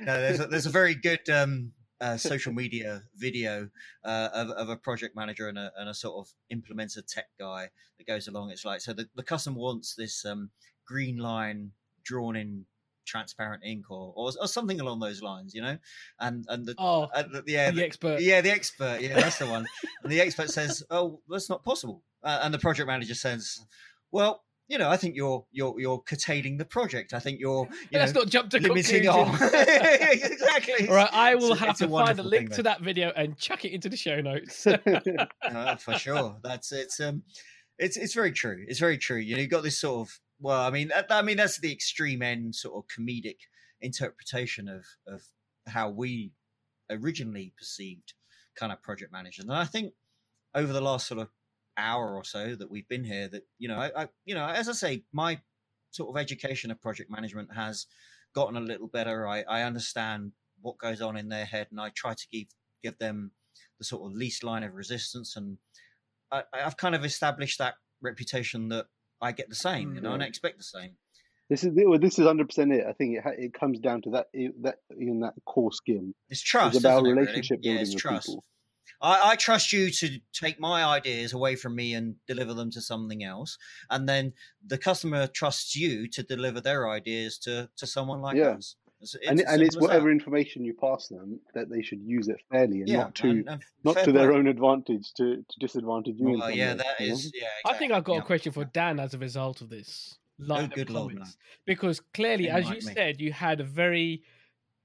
[0.00, 3.68] there's a, there's a very good um, uh, social media video
[4.04, 7.70] uh, of, of a project manager and a, and a sort of implementer tech guy
[7.98, 8.50] that goes along.
[8.50, 10.50] It's like so the, the customer wants this um,
[10.86, 11.72] green line
[12.04, 12.66] drawn in
[13.06, 15.78] transparent ink or, or or something along those lines, you know,
[16.20, 18.20] and and the, oh, uh, the yeah the expert.
[18.20, 19.66] yeah the expert yeah that's the one
[20.02, 23.60] and the expert says oh that's not possible uh, and the project manager says
[24.10, 27.12] well you know i think you're you're you're curtailing the project.
[27.12, 29.52] I think you're you Let's know not jump to limiting conclusions.
[30.32, 30.88] exactly.
[30.88, 33.12] All right, I will It's have it's to find a link thing, to that video
[33.14, 34.66] and chuck it into the show notes.
[34.66, 36.36] Uh, for sure.
[36.42, 37.22] That's it's um
[37.78, 38.64] it's it's very true.
[38.66, 39.18] It's very true.
[39.18, 41.72] You know you've got this sort of well i mean that, i mean that's the
[41.72, 43.36] extreme end sort of comedic
[43.80, 45.22] interpretation of of
[45.68, 46.32] how we
[46.90, 48.14] originally perceived
[48.56, 49.44] kind of project managers.
[49.44, 49.92] And i think
[50.54, 51.28] over the last sort of
[51.76, 54.68] hour or so that we've been here that you know I, I you know as
[54.68, 55.40] i say my
[55.90, 57.86] sort of education of project management has
[58.34, 61.90] gotten a little better i i understand what goes on in their head and i
[61.90, 62.46] try to give
[62.82, 63.32] give them
[63.78, 65.58] the sort of least line of resistance and
[66.30, 68.86] I, i've kind of established that reputation that
[69.20, 70.28] i get the same you know and i Mm.
[70.28, 70.96] expect the same
[71.50, 72.86] this is well, this is hundred percent it.
[72.88, 74.28] I think it ha- it comes down to that
[74.62, 76.00] that in that core skill.
[76.30, 77.16] it's trust It's about it, really?
[77.16, 78.44] relationship yeah building it's with trust people.
[79.04, 82.80] I, I trust you to take my ideas away from me and deliver them to
[82.80, 83.58] something else,
[83.90, 84.32] and then
[84.66, 88.56] the customer trusts you to deliver their ideas to, to someone like Yeah.
[88.58, 88.76] us.
[89.00, 89.80] It's, and and it's simple as that.
[89.82, 93.28] whatever information you pass them that they should use it fairly and yeah, not to
[93.30, 94.38] and- and not to their play.
[94.38, 96.28] own advantage to, to disadvantage you.
[96.28, 97.12] in Well, some yeah, way, that you know?
[97.14, 97.32] is.
[97.34, 100.18] Yeah, I think I've got exactly, a question for Dan as a result of this
[100.38, 101.18] line of good Lord, no.
[101.18, 101.36] comments.
[101.66, 102.80] Because clearly, as you me.
[102.80, 104.22] said, you had a very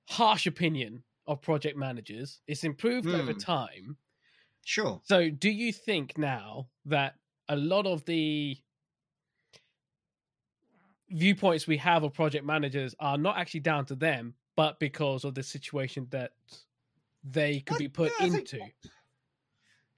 [0.10, 2.42] harsh opinion of project managers.
[2.48, 3.38] It's improved over Hmm.
[3.38, 3.98] time.
[4.70, 5.02] Sure.
[5.04, 7.16] So, do you think now that
[7.48, 8.56] a lot of the
[11.10, 15.34] viewpoints we have of project managers are not actually down to them, but because of
[15.34, 16.34] the situation that
[17.24, 18.66] they could I- be put yeah, I think- into?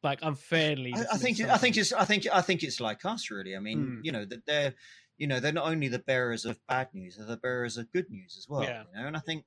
[0.04, 0.94] Like unfairly.
[0.96, 3.58] I, I think it- I think it's I think I think it's like us really.
[3.58, 4.00] I mean, Mm.
[4.06, 4.74] you know that they're
[5.18, 8.10] you know they're not only the bearers of bad news, they're the bearers of good
[8.10, 8.64] news as well.
[8.64, 8.84] Yeah.
[8.96, 9.44] You know, and I think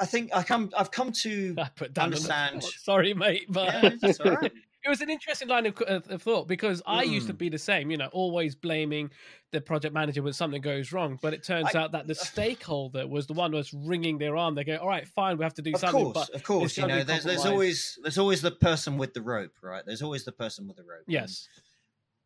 [0.00, 3.46] I- think I come I've come to I put Dan on the understand- Sorry, mate,
[3.48, 3.72] but
[4.02, 4.52] yeah, right.
[4.84, 7.38] it was an interesting line of, of, thought because I used to Mm.
[7.38, 9.10] be the same, you know, always blaming
[9.50, 11.18] the project manager when something goes wrong.
[11.22, 14.36] But it turns I- out that the stakeholder was the one who was wringing their
[14.36, 14.54] arm.
[14.54, 16.76] They go, "All right, fine, we have to do Of something." course, but of course,
[16.76, 19.84] you know, there's there's always there's always the person with the rope, right?
[19.86, 21.04] There's always the person with the rope.
[21.06, 21.48] and, yes,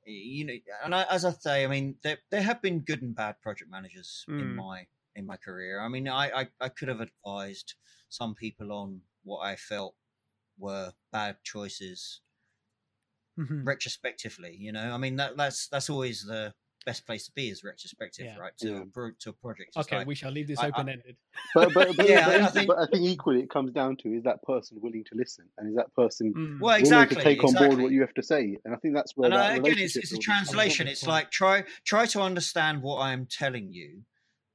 [0.06, 0.54] you know,
[0.84, 3.70] and I, as I say, I mean, there there have been good and bad project
[3.70, 4.40] managers Mm.
[4.40, 4.86] in my
[5.18, 5.80] in my career.
[5.80, 7.74] I mean, I, I I could have advised
[8.08, 9.94] some people on what I felt
[10.58, 12.20] were bad choices
[13.38, 13.64] Mhm.
[13.66, 14.56] retrospectively.
[14.58, 16.54] You know, I mean that that's that's always the
[16.86, 18.38] best place to be is retrospective, Yeah.
[18.38, 18.56] right?
[18.58, 18.82] To Yeah.
[18.82, 19.68] a pro- to a project.
[19.76, 21.16] It's Okay, like- we shall leave this I- I- open ended.
[21.54, 23.96] But but, but, Yeah, but, I I think- but I think equally it comes down
[23.98, 26.60] to is that person willing to listen and is that person Mm.
[26.60, 27.16] well, willing exactly.
[27.18, 28.58] to take on board what you have to say?
[28.64, 30.88] And I think that's where and that I, again, it's, it's a translation.
[30.88, 34.04] It's like try try to understand what I'm telling you,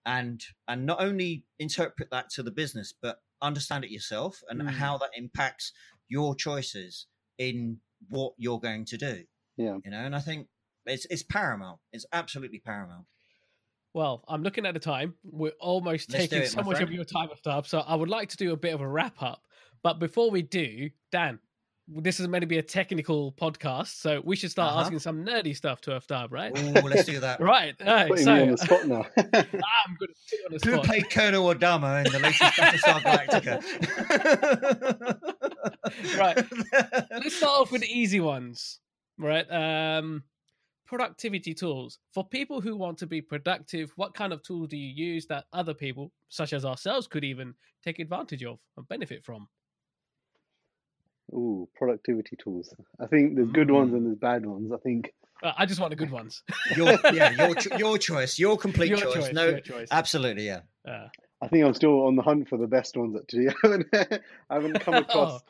[0.06, 4.70] and and not only interpret that to the business, but understand it yourself and Mm.
[4.70, 5.72] how that impacts
[6.08, 7.80] your choices in
[8.10, 9.24] what you're going to do.
[9.58, 9.78] Yeah.
[9.84, 10.48] you know, and I think
[10.86, 11.80] it's it's paramount.
[11.92, 13.06] It's absolutely paramount.
[13.94, 15.14] Well, I'm looking at the time.
[15.24, 18.10] We're almost Let's taking it, so my much of your time up, so I would
[18.10, 19.44] like to do a bit of a wrap up.
[19.84, 21.40] But before we do, Dan,
[21.88, 24.82] this is meant to be a technical podcast, so we should start Uh-huh.
[24.82, 26.52] asking some nerdy stuff to Aftab, right?
[26.56, 27.40] Oh, let's do that.
[27.42, 27.76] Right.
[27.86, 29.06] right, Putting so me on the spot now.
[29.18, 29.62] I'm going to
[30.08, 30.86] put you on the Who spot.
[30.86, 33.62] played Colonel Adama in the latest Battlestar Galactica?
[36.18, 36.38] Right.
[37.12, 38.80] Let's start off with the easy ones,
[39.18, 39.46] right?
[39.52, 40.24] Um,
[40.88, 43.92] productivity tools for people who want to be productive.
[43.96, 47.54] What kind of tools do you use that other people, such as ourselves, could even
[47.84, 49.48] take advantage of and benefit from?
[51.34, 52.74] Ooh, productivity tools.
[53.00, 53.98] I think there's good ones Mm.
[53.98, 54.72] and there's bad ones.
[54.72, 56.44] I think Uh, I just want the good ones.
[56.78, 59.14] your, yeah, your cho- your choice, your complete Your choice.
[59.16, 59.34] choice.
[59.34, 59.88] No, your choice.
[59.92, 60.62] absolutely, yeah.
[60.88, 61.08] Uh,
[61.42, 63.16] I think I'm still on the hunt for the best ones.
[63.18, 63.88] Actually, I haven't,
[64.50, 65.42] I haven't come across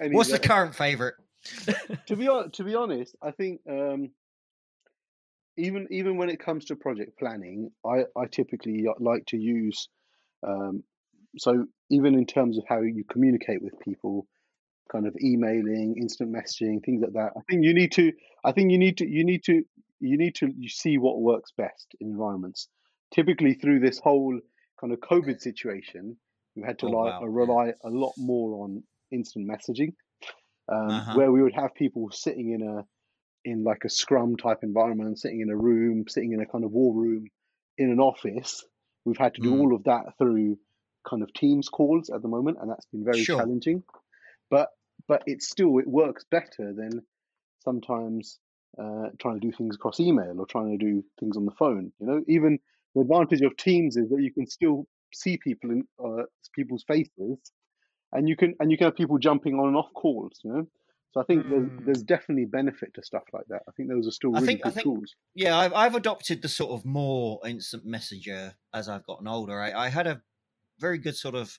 [0.00, 0.14] any.
[0.14, 1.14] What's the current favorite?
[2.06, 4.10] to be hon- to be honest, I think um,
[5.56, 9.88] even even when it comes to project planning, I I typically like to use
[10.46, 10.82] um,
[11.38, 14.26] so even in terms of how you communicate with people,
[14.90, 17.32] kind of emailing, instant messaging, things like that.
[17.36, 18.12] I think you need to.
[18.44, 19.08] I think you need to.
[19.08, 19.64] You need to.
[20.00, 22.68] You need to see what works best in environments.
[23.14, 24.38] Typically, through this whole
[24.80, 26.16] kind of COVID situation,
[26.54, 28.82] we've had to Oh, li- wow, rely a lot more on
[29.12, 29.94] instant messaging
[30.72, 31.14] um, Uh-huh.
[31.16, 32.84] where we would have people sitting in a
[33.44, 36.72] in like a scrum type environment, sitting in a room, sitting in a kind of
[36.72, 37.26] war room
[37.78, 38.64] in an office.
[39.04, 39.58] We've had to do Mm.
[39.58, 40.58] all of that through
[41.08, 43.38] kind of Teams calls at the moment, and that's been very Sure.
[43.38, 43.84] challenging.
[44.50, 44.68] But
[45.08, 47.02] but it's still it works better than
[47.64, 48.38] sometimes
[48.78, 51.92] uh, trying to do things across email or trying to do things on the phone.
[52.00, 52.58] You know, even
[52.94, 56.24] the advantage of Teams is that you can still see people in uh,
[56.54, 57.38] people's faces,
[58.12, 60.40] and you can and you can have people jumping on and off calls.
[60.44, 60.66] You know,
[61.12, 61.84] so I think there's Mm.
[61.84, 63.62] there's definitely benefit to stuff like that.
[63.68, 65.14] I think those are still I really think- I good think- tools.
[65.34, 69.60] Yeah, I've, I've adopted the sort of more instant messenger as I've gotten older.
[69.60, 70.22] I, I had a
[70.80, 71.56] very good sort of,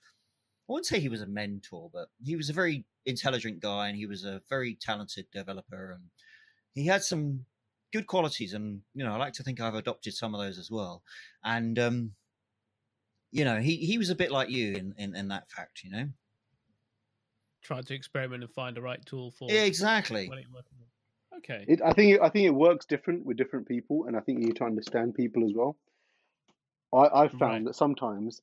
[0.67, 3.97] I wouldn't say he was a mentor, but he was a very intelligent guy and
[3.97, 6.09] he was a very talented developer and
[6.73, 7.45] he had some
[7.93, 8.53] good qualities.
[8.53, 11.03] And, you know, I like to think I've adopted some of those as well.
[11.43, 12.15] And, um,
[13.31, 15.89] you know, he, he was a bit like you in, in, in that fact, you
[15.91, 16.09] know?
[17.61, 20.27] try to experiment and find the right tool for Yeah, exactly.
[20.27, 20.69] what it works.
[21.37, 21.65] Okay.
[21.67, 24.47] It, I think I think it works different with different people, and I think you
[24.47, 25.77] need to understand people as well.
[26.93, 27.67] I, I've found Right.
[27.67, 28.41] that sometimes,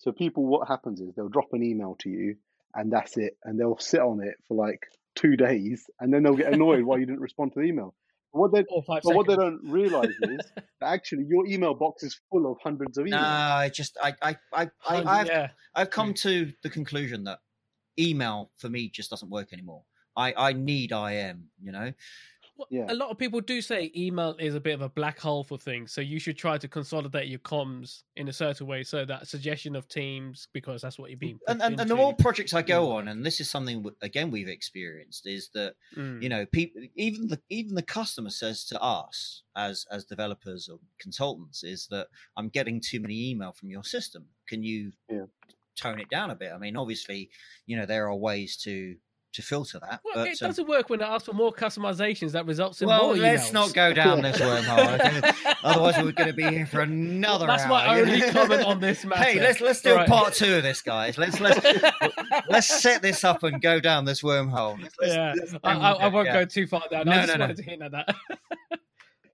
[0.00, 2.36] so people, what happens is they'll drop an email to you,
[2.74, 6.36] and that's it, and they'll sit on it for like two days, and then they'll
[6.36, 7.94] get annoyed why you didn't respond to the email.
[8.32, 12.04] What they Or five but what they don't realize is that actually your email box
[12.04, 13.22] is full of hundreds of No, emails.
[13.22, 15.48] I just I I I, I I've, yeah.
[15.74, 16.14] I've come hmm.
[16.14, 17.40] to the conclusion that
[17.98, 19.82] email for me just doesn't work anymore.
[20.16, 21.92] I, I need IM, you know.
[22.60, 22.92] Well, Yeah.
[22.92, 25.56] A lot of people do say email is a bit of a black hole for
[25.56, 28.82] things, so you should try to consolidate your comms in a certain way.
[28.84, 31.38] So that suggestion of Teams, because that's what you're being.
[31.48, 34.48] And, and, and the more projects I go on, and this is something again we've
[34.48, 36.22] experienced, is that Mm.
[36.22, 40.78] you know people even the even the customer says to us as as developers or
[40.98, 44.26] consultants is that I'm getting too many email from your system.
[44.46, 45.24] Can you Yeah.
[45.76, 46.52] tone it down a bit?
[46.52, 47.30] I mean, obviously,
[47.66, 48.96] you know there are ways to
[49.32, 52.32] to filter that, Well, but it um, doesn't work when I ask for more customizations.
[52.32, 53.52] That results in well, more let's emails.
[53.52, 55.00] not go down this wormhole.
[55.00, 55.54] okay?
[55.62, 57.46] Otherwise, we're going to be here for another.
[57.46, 59.22] That's hour, my only comment on this matter.
[59.22, 60.08] Hey, let's let's do Right.
[60.08, 61.16] a part two of this, guys.
[61.16, 61.60] Let's let's
[62.48, 64.80] let's set this up and go down this wormhole.
[64.82, 66.32] Let's- let's- yeah, let's I, I, I won't yeah.
[66.40, 67.06] go too far down.
[67.06, 67.40] No, I just no, no.
[67.44, 68.14] wanted to hint at that.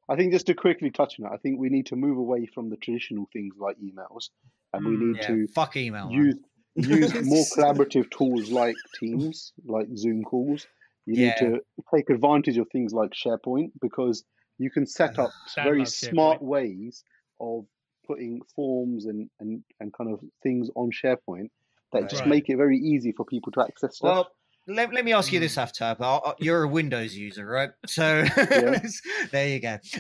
[0.09, 2.47] I think just to quickly touch on that, I think we need to move away
[2.47, 4.29] from the traditional things like emails,
[4.73, 6.11] and we Mm, need Yeah, to fuck email.
[6.11, 6.39] man.
[6.77, 10.67] Use use more collaborative tools like Teams, like Zoom calls.
[11.07, 11.27] You Yeah.
[11.27, 11.61] need to
[11.95, 14.25] take advantage of things like SharePoint because
[14.59, 17.05] you can set up Dan very smart ways
[17.41, 17.67] of
[18.07, 21.49] putting forms and, and, and kind of things on SharePoint
[21.93, 22.31] that just Right.
[22.31, 24.15] make it very easy for people to access stuff.
[24.17, 24.31] Well,
[24.69, 26.01] let, let me ask you this, Aftab.
[26.01, 27.71] Uh, uh, You're a Windows user, right?
[27.87, 28.25] So
[29.33, 29.79] there you go.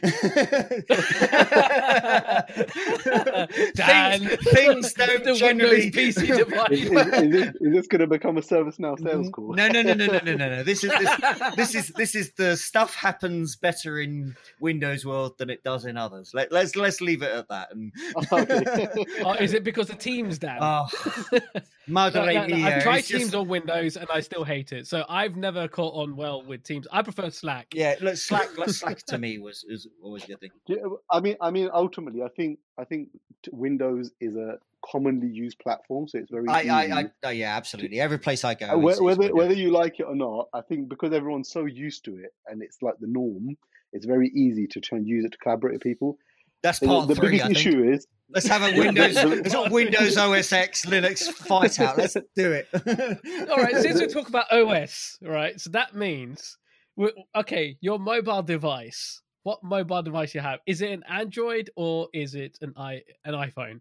[3.74, 5.90] Dan, things, things don't the generally.
[5.90, 6.70] Windows PC Is, device.
[6.70, 9.54] is, is this, this going to become a service now sales call?
[9.54, 10.62] No, no, no, no, no, no, no, no.
[10.62, 11.10] This is this,
[11.56, 15.96] this is this is the stuff happens better in Windows world than it does in
[15.96, 16.32] others.
[16.34, 17.68] Let, let's let's leave it at that.
[17.72, 17.92] And
[18.32, 18.88] Okay.
[19.22, 20.58] oh, is it because of Teams, Dan?
[20.60, 20.86] oh,
[21.32, 21.40] No,
[21.88, 24.55] Madre no, no, mia, I've tried it's just- Teams on Windows and I still hate
[24.72, 24.86] it.
[24.86, 26.86] So I've never caught on well with Teams.
[26.90, 27.68] I prefer Slack.
[27.74, 28.57] Yeah, look, Slack.
[28.59, 30.50] Like, Slack to me was is always the thing.
[30.66, 30.76] Yeah,
[31.11, 33.09] I mean, I mean, ultimately, I think I think
[33.52, 36.70] Windows is a commonly used platform, so it's very I, easy.
[36.70, 38.00] I, I, oh, yeah, absolutely.
[38.00, 40.88] Every place I go, Uh, it's- whether whether you like it or not, I think
[40.88, 43.57] because everyone's so used to it and it's like the norm,
[43.92, 46.18] it's very easy to try and use it to collaborate with people.
[46.66, 47.26] That's The, part the three.
[47.38, 47.58] biggest I think.
[47.58, 49.14] issue is Let's have a Windows.
[49.14, 51.96] the- Let's have Windows OS X Linux fight out.
[51.96, 52.66] Let's do it.
[53.50, 55.58] All right, since we talk about OS, right?
[55.60, 56.58] So that means,
[56.96, 59.22] we- okay, your mobile device.
[59.44, 60.58] What mobile device you have?
[60.66, 63.80] Is it an Android or is it an i an iPhone?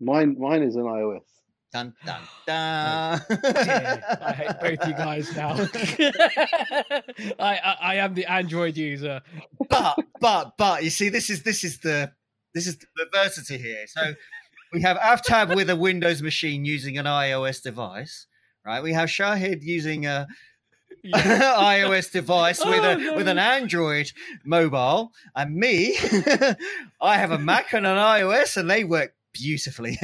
[0.00, 0.36] mine.
[0.38, 1.20] Mine is an iOS.
[1.76, 3.20] Dun dun dun.
[3.28, 5.50] I hate both you guys now.
[7.38, 9.20] I, I I am the Android user.
[9.68, 12.12] but but but you see, this is this is the
[12.54, 13.84] this is the perversity here.
[13.88, 14.14] So
[14.72, 18.26] we have Aftab with a Windows machine using an iOS device,
[18.64, 18.82] right?
[18.82, 20.26] We have Shahid using a
[21.02, 21.52] Yeah.
[21.58, 23.16] iOS device with a Oh, no.
[23.16, 24.12] with an Android
[24.46, 25.94] mobile, and me,
[27.02, 29.98] I have a Mac and an iOS, and they work beautifully.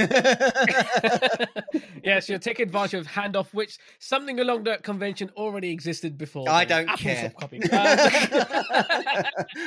[2.05, 6.49] yes, you're taking advantage of handoff, which something along that convention already existed before.
[6.49, 7.31] I don't Apple care.
[7.31, 7.63] stop copying.
[7.65, 7.71] Um,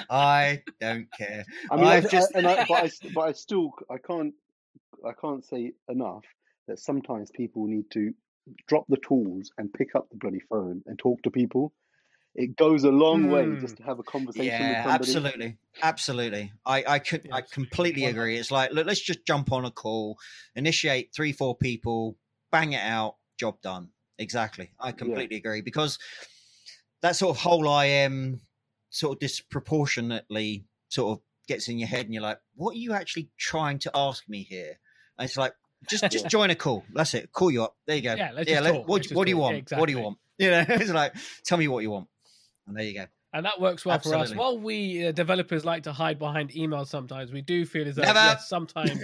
[0.09, 1.45] I don't care.
[1.71, 4.33] I mean, I, I've just- I, and I, but I, but I still, I can't,
[5.05, 6.23] I can't say enough
[6.67, 8.13] that sometimes people need to
[8.67, 11.73] drop the tools and pick up the bloody phone and talk to people.
[12.35, 13.59] It goes a long way Hmm.
[13.59, 15.11] just to have a conversation Yeah, with somebody.
[15.31, 16.51] absolutely, absolutely.
[16.65, 18.37] I I could I completely agree.
[18.37, 20.17] It's like look, let's just jump on a call,
[20.55, 22.17] initiate three four people,
[22.51, 23.89] bang it out, job done.
[24.17, 25.97] Exactly, I completely agree because
[27.01, 28.41] that sort of whole IM
[28.89, 32.93] sort of disproportionately sort of gets in your head, and you're like, what are you
[32.93, 34.79] actually trying to ask me here?
[35.17, 35.53] And it's like.
[35.87, 36.29] Just, just Yeah.
[36.29, 36.83] join a call.
[36.95, 37.31] That's it.
[37.31, 37.75] Call you up.
[37.85, 38.15] There you go.
[38.15, 38.87] Yeah, let's just let- talk.
[38.87, 39.67] what, Let's just what do you want?
[39.69, 40.17] Yeah, What do you want?
[40.39, 41.13] You know, it's like,
[41.43, 42.07] tell me what you want,
[42.67, 43.05] and there you go.
[43.33, 44.33] And that works well for us.
[44.33, 48.03] While we uh, developers like to hide behind emails sometimes, we do feel as though
[48.03, 48.19] Never.
[48.19, 49.01] yes, sometimes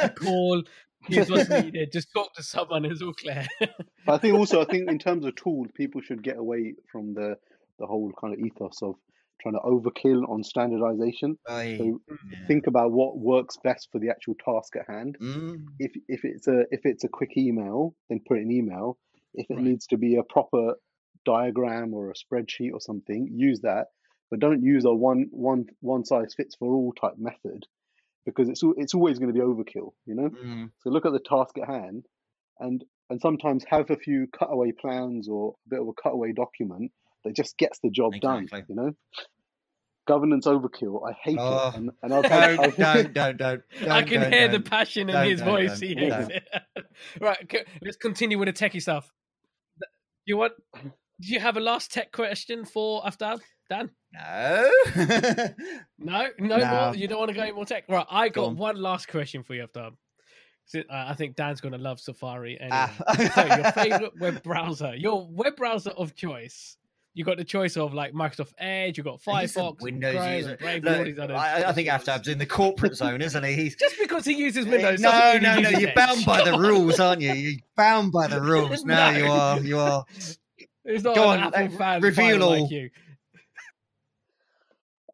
[0.00, 0.62] a call
[1.10, 1.90] is what's needed.
[1.92, 3.46] Just talk to someone is all clear.
[4.06, 7.12] But I think also, I think in terms of tools, people should get away from
[7.14, 7.36] the
[7.78, 8.94] the whole kind of ethos of
[9.42, 11.36] trying to overkill on standardization.
[11.48, 11.76] Aye.
[11.78, 12.46] So Yeah.
[12.46, 15.16] think about what works best for the actual task at hand.
[15.20, 15.64] Mm.
[15.78, 18.96] If if it's a if it's a quick email, then put it in email.
[19.34, 19.64] If it Right.
[19.64, 20.74] needs to be a proper
[21.24, 23.86] diagram or a spreadsheet or something, use that.
[24.30, 27.66] But don't use a one one one size fits for all type method
[28.26, 30.30] because it's it's always going to be overkill, you know.
[30.30, 30.70] Mm.
[30.80, 32.06] So look at the task at hand,
[32.58, 36.90] and and sometimes have a few cutaway plans or a bit of a cutaway document
[37.24, 38.60] that just gets the job Exactly.
[38.60, 38.66] done.
[38.68, 38.92] You know,
[40.08, 41.06] governance overkill.
[41.08, 43.90] I hate Oh, it, and, and I've, Don't, I've, I've don't, don't, don't, don't.
[43.90, 44.70] I can don't, hear the don't.
[44.70, 45.80] passion in Don't, his don't, voice.
[45.80, 46.48] don't, He hates it.
[47.20, 49.12] right, let's continue with the techie stuff.
[50.24, 50.54] You want?
[51.26, 53.40] Do you have a last tech question for Aftab?
[53.70, 53.90] Dan?
[54.12, 54.70] No.
[55.98, 56.84] No, no, No.
[56.86, 56.94] more.
[56.94, 58.06] You don't want to go any more tech, right?
[58.10, 58.56] I Go got on.
[58.56, 59.92] one last question for you, Aftab.
[60.74, 62.58] Uh, I think Dan's going to love Safari.
[62.60, 62.70] Anyway.
[62.72, 62.94] Ah.
[63.34, 66.76] so, your favorite web browser, your web browser of choice.
[67.16, 68.98] You got the choice of like Microsoft Edge.
[68.98, 70.56] You got Firefox, Windows Brave, user.
[70.56, 70.82] Brave,
[71.16, 73.52] Look, I, I think Aftab's in the corporate zone, isn't he?
[73.54, 75.68] He's Just because he uses Windows, no, no, no.
[75.68, 75.94] You're Edge.
[75.94, 77.32] bound by the rules, aren't you?
[77.32, 78.84] You're bound by the rules.
[78.84, 79.16] No, No.
[79.18, 79.60] you are.
[79.60, 80.04] You are.
[80.84, 82.60] It's not Go an on, Apple uh, fan reveal all.
[82.62, 82.90] like you.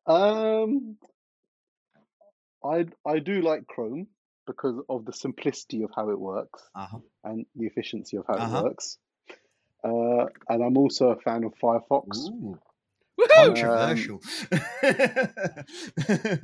[0.07, 0.97] Um,
[2.65, 4.09] I I do like Chrome
[4.47, 6.99] because of the simplicity of how it works Uh-huh.
[7.25, 8.59] and the efficiency of how Uh-huh.
[8.59, 8.99] it works.
[9.85, 12.19] Uh, and I'm also a fan of Firefox.
[12.29, 12.59] Ooh,
[13.19, 13.29] Woohoo!
[13.37, 14.21] controversial.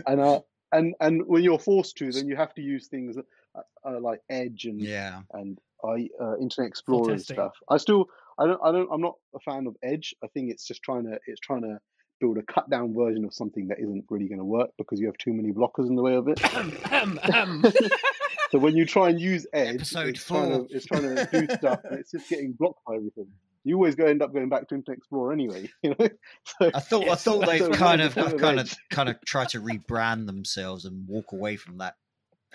[0.07, 0.41] And uh,
[0.73, 4.21] and and when you're forced to, then you have to use things uh, uh, like
[4.31, 5.23] Edge and yeah.
[5.33, 7.53] and I uh, Internet Explorer and stuff.
[7.69, 8.07] I still
[8.39, 10.15] I don't I don't I'm not a fan of Edge.
[10.23, 11.79] I think it's just trying to it's trying to
[12.21, 15.07] build a cut down version of something that isn't really going to work because you
[15.07, 16.41] have too many blockers in the way of it.
[18.51, 21.55] So when you try and use Edge, Episode it's trying to it's trying to do
[21.55, 23.27] stuff and it's just getting blocked by everything.
[23.65, 26.09] You always go end up going back to Internet Explorer anyway, you know.
[26.45, 28.75] So I thought I thought they've kind of is the point have of kind of
[28.91, 31.97] kind of tried to rebrand themselves and walk away from that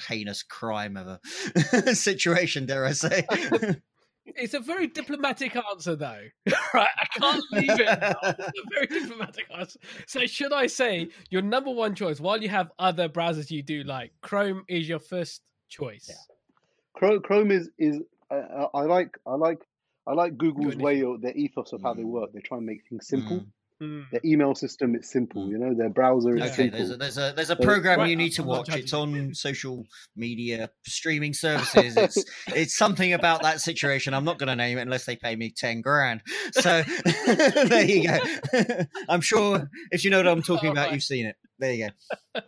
[0.08, 3.26] heinous crime of a situation, dare I say.
[4.36, 6.24] It's a very diplomatic answer, though.
[6.74, 6.88] right?
[7.00, 7.88] I can't leave it.
[8.24, 9.80] It's a very diplomatic answer.
[10.08, 13.84] So, should I say your number one choice, while you have other browsers you do
[13.84, 16.06] like, Chrome is your first choice?
[16.10, 16.16] Yeah.
[16.94, 19.60] Chrome, Chrome is is I, I I like I like
[20.08, 20.82] I like Google's Good.
[20.82, 22.08] way or their ethos of how they Mm.
[22.08, 22.34] work.
[22.34, 23.38] They try and make things simple.
[23.42, 23.46] Mm.
[23.82, 24.10] Mm.
[24.12, 25.48] Their email system is simple.
[25.48, 25.50] Mm.
[25.50, 26.78] You know, their browser is Okay, simple.
[26.78, 28.70] there's a, there's a there's a So- program Right, you need to I'm watch.
[28.76, 31.98] It's on social media streaming services.
[31.98, 32.24] It's
[32.56, 34.14] it's something about that situation.
[34.14, 36.22] I'm not going to name it unless they pay me ten grand.
[36.52, 36.84] So
[37.26, 38.20] there you go.
[39.10, 40.94] I'm sure if you know what I'm talking about, Alright.
[40.94, 41.36] you've seen it.
[41.58, 41.90] There you
[42.36, 42.42] go.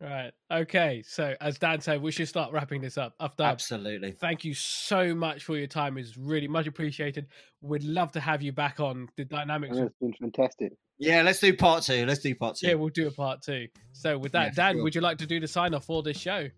[0.00, 0.30] Right.
[0.50, 1.02] Okay.
[1.06, 3.14] So, as Dan said, we should start wrapping this up.
[3.18, 4.12] Aftab Absolutely.
[4.12, 5.96] thank you so much for your time.
[5.96, 7.28] It's really much appreciated.
[7.62, 9.76] We'd love to have you back on the dynamics.
[9.76, 10.72] And it's been fantastic.
[10.98, 12.04] Yeah, let's do part two.
[12.04, 12.68] Let's do part two.
[12.68, 13.68] Yeah, we'll do a part two.
[13.92, 14.82] So, with that, Yeah, Dan, sure.
[14.82, 16.48] would you like to do the sign off for this show?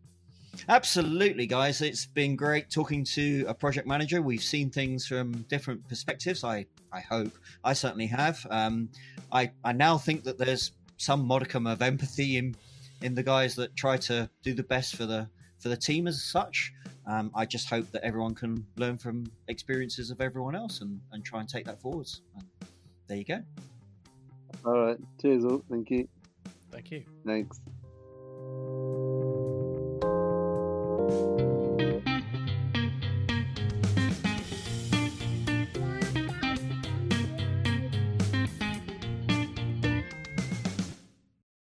[0.68, 1.80] Absolutely, guys.
[1.80, 4.20] It's been great talking to a project manager.
[4.20, 6.43] We've seen things from different perspectives.
[6.43, 7.32] I, I hope.
[7.62, 8.45] I certainly have.
[8.51, 8.89] Um,
[9.30, 12.57] I, I now think that there's some modicum of empathy in
[13.03, 15.29] in the guys that try to do the best for the
[15.59, 16.73] for the team as such.
[17.07, 21.25] Um, I just hope that everyone can learn from experiences of everyone else and, and
[21.25, 22.23] try and take that forwards.
[22.35, 22.45] And
[23.09, 23.43] there you go.
[24.65, 24.99] All right.
[25.21, 25.65] Cheers, all.
[25.71, 26.09] Thank you.
[26.71, 27.05] Thank you.
[27.25, 27.61] Thanks.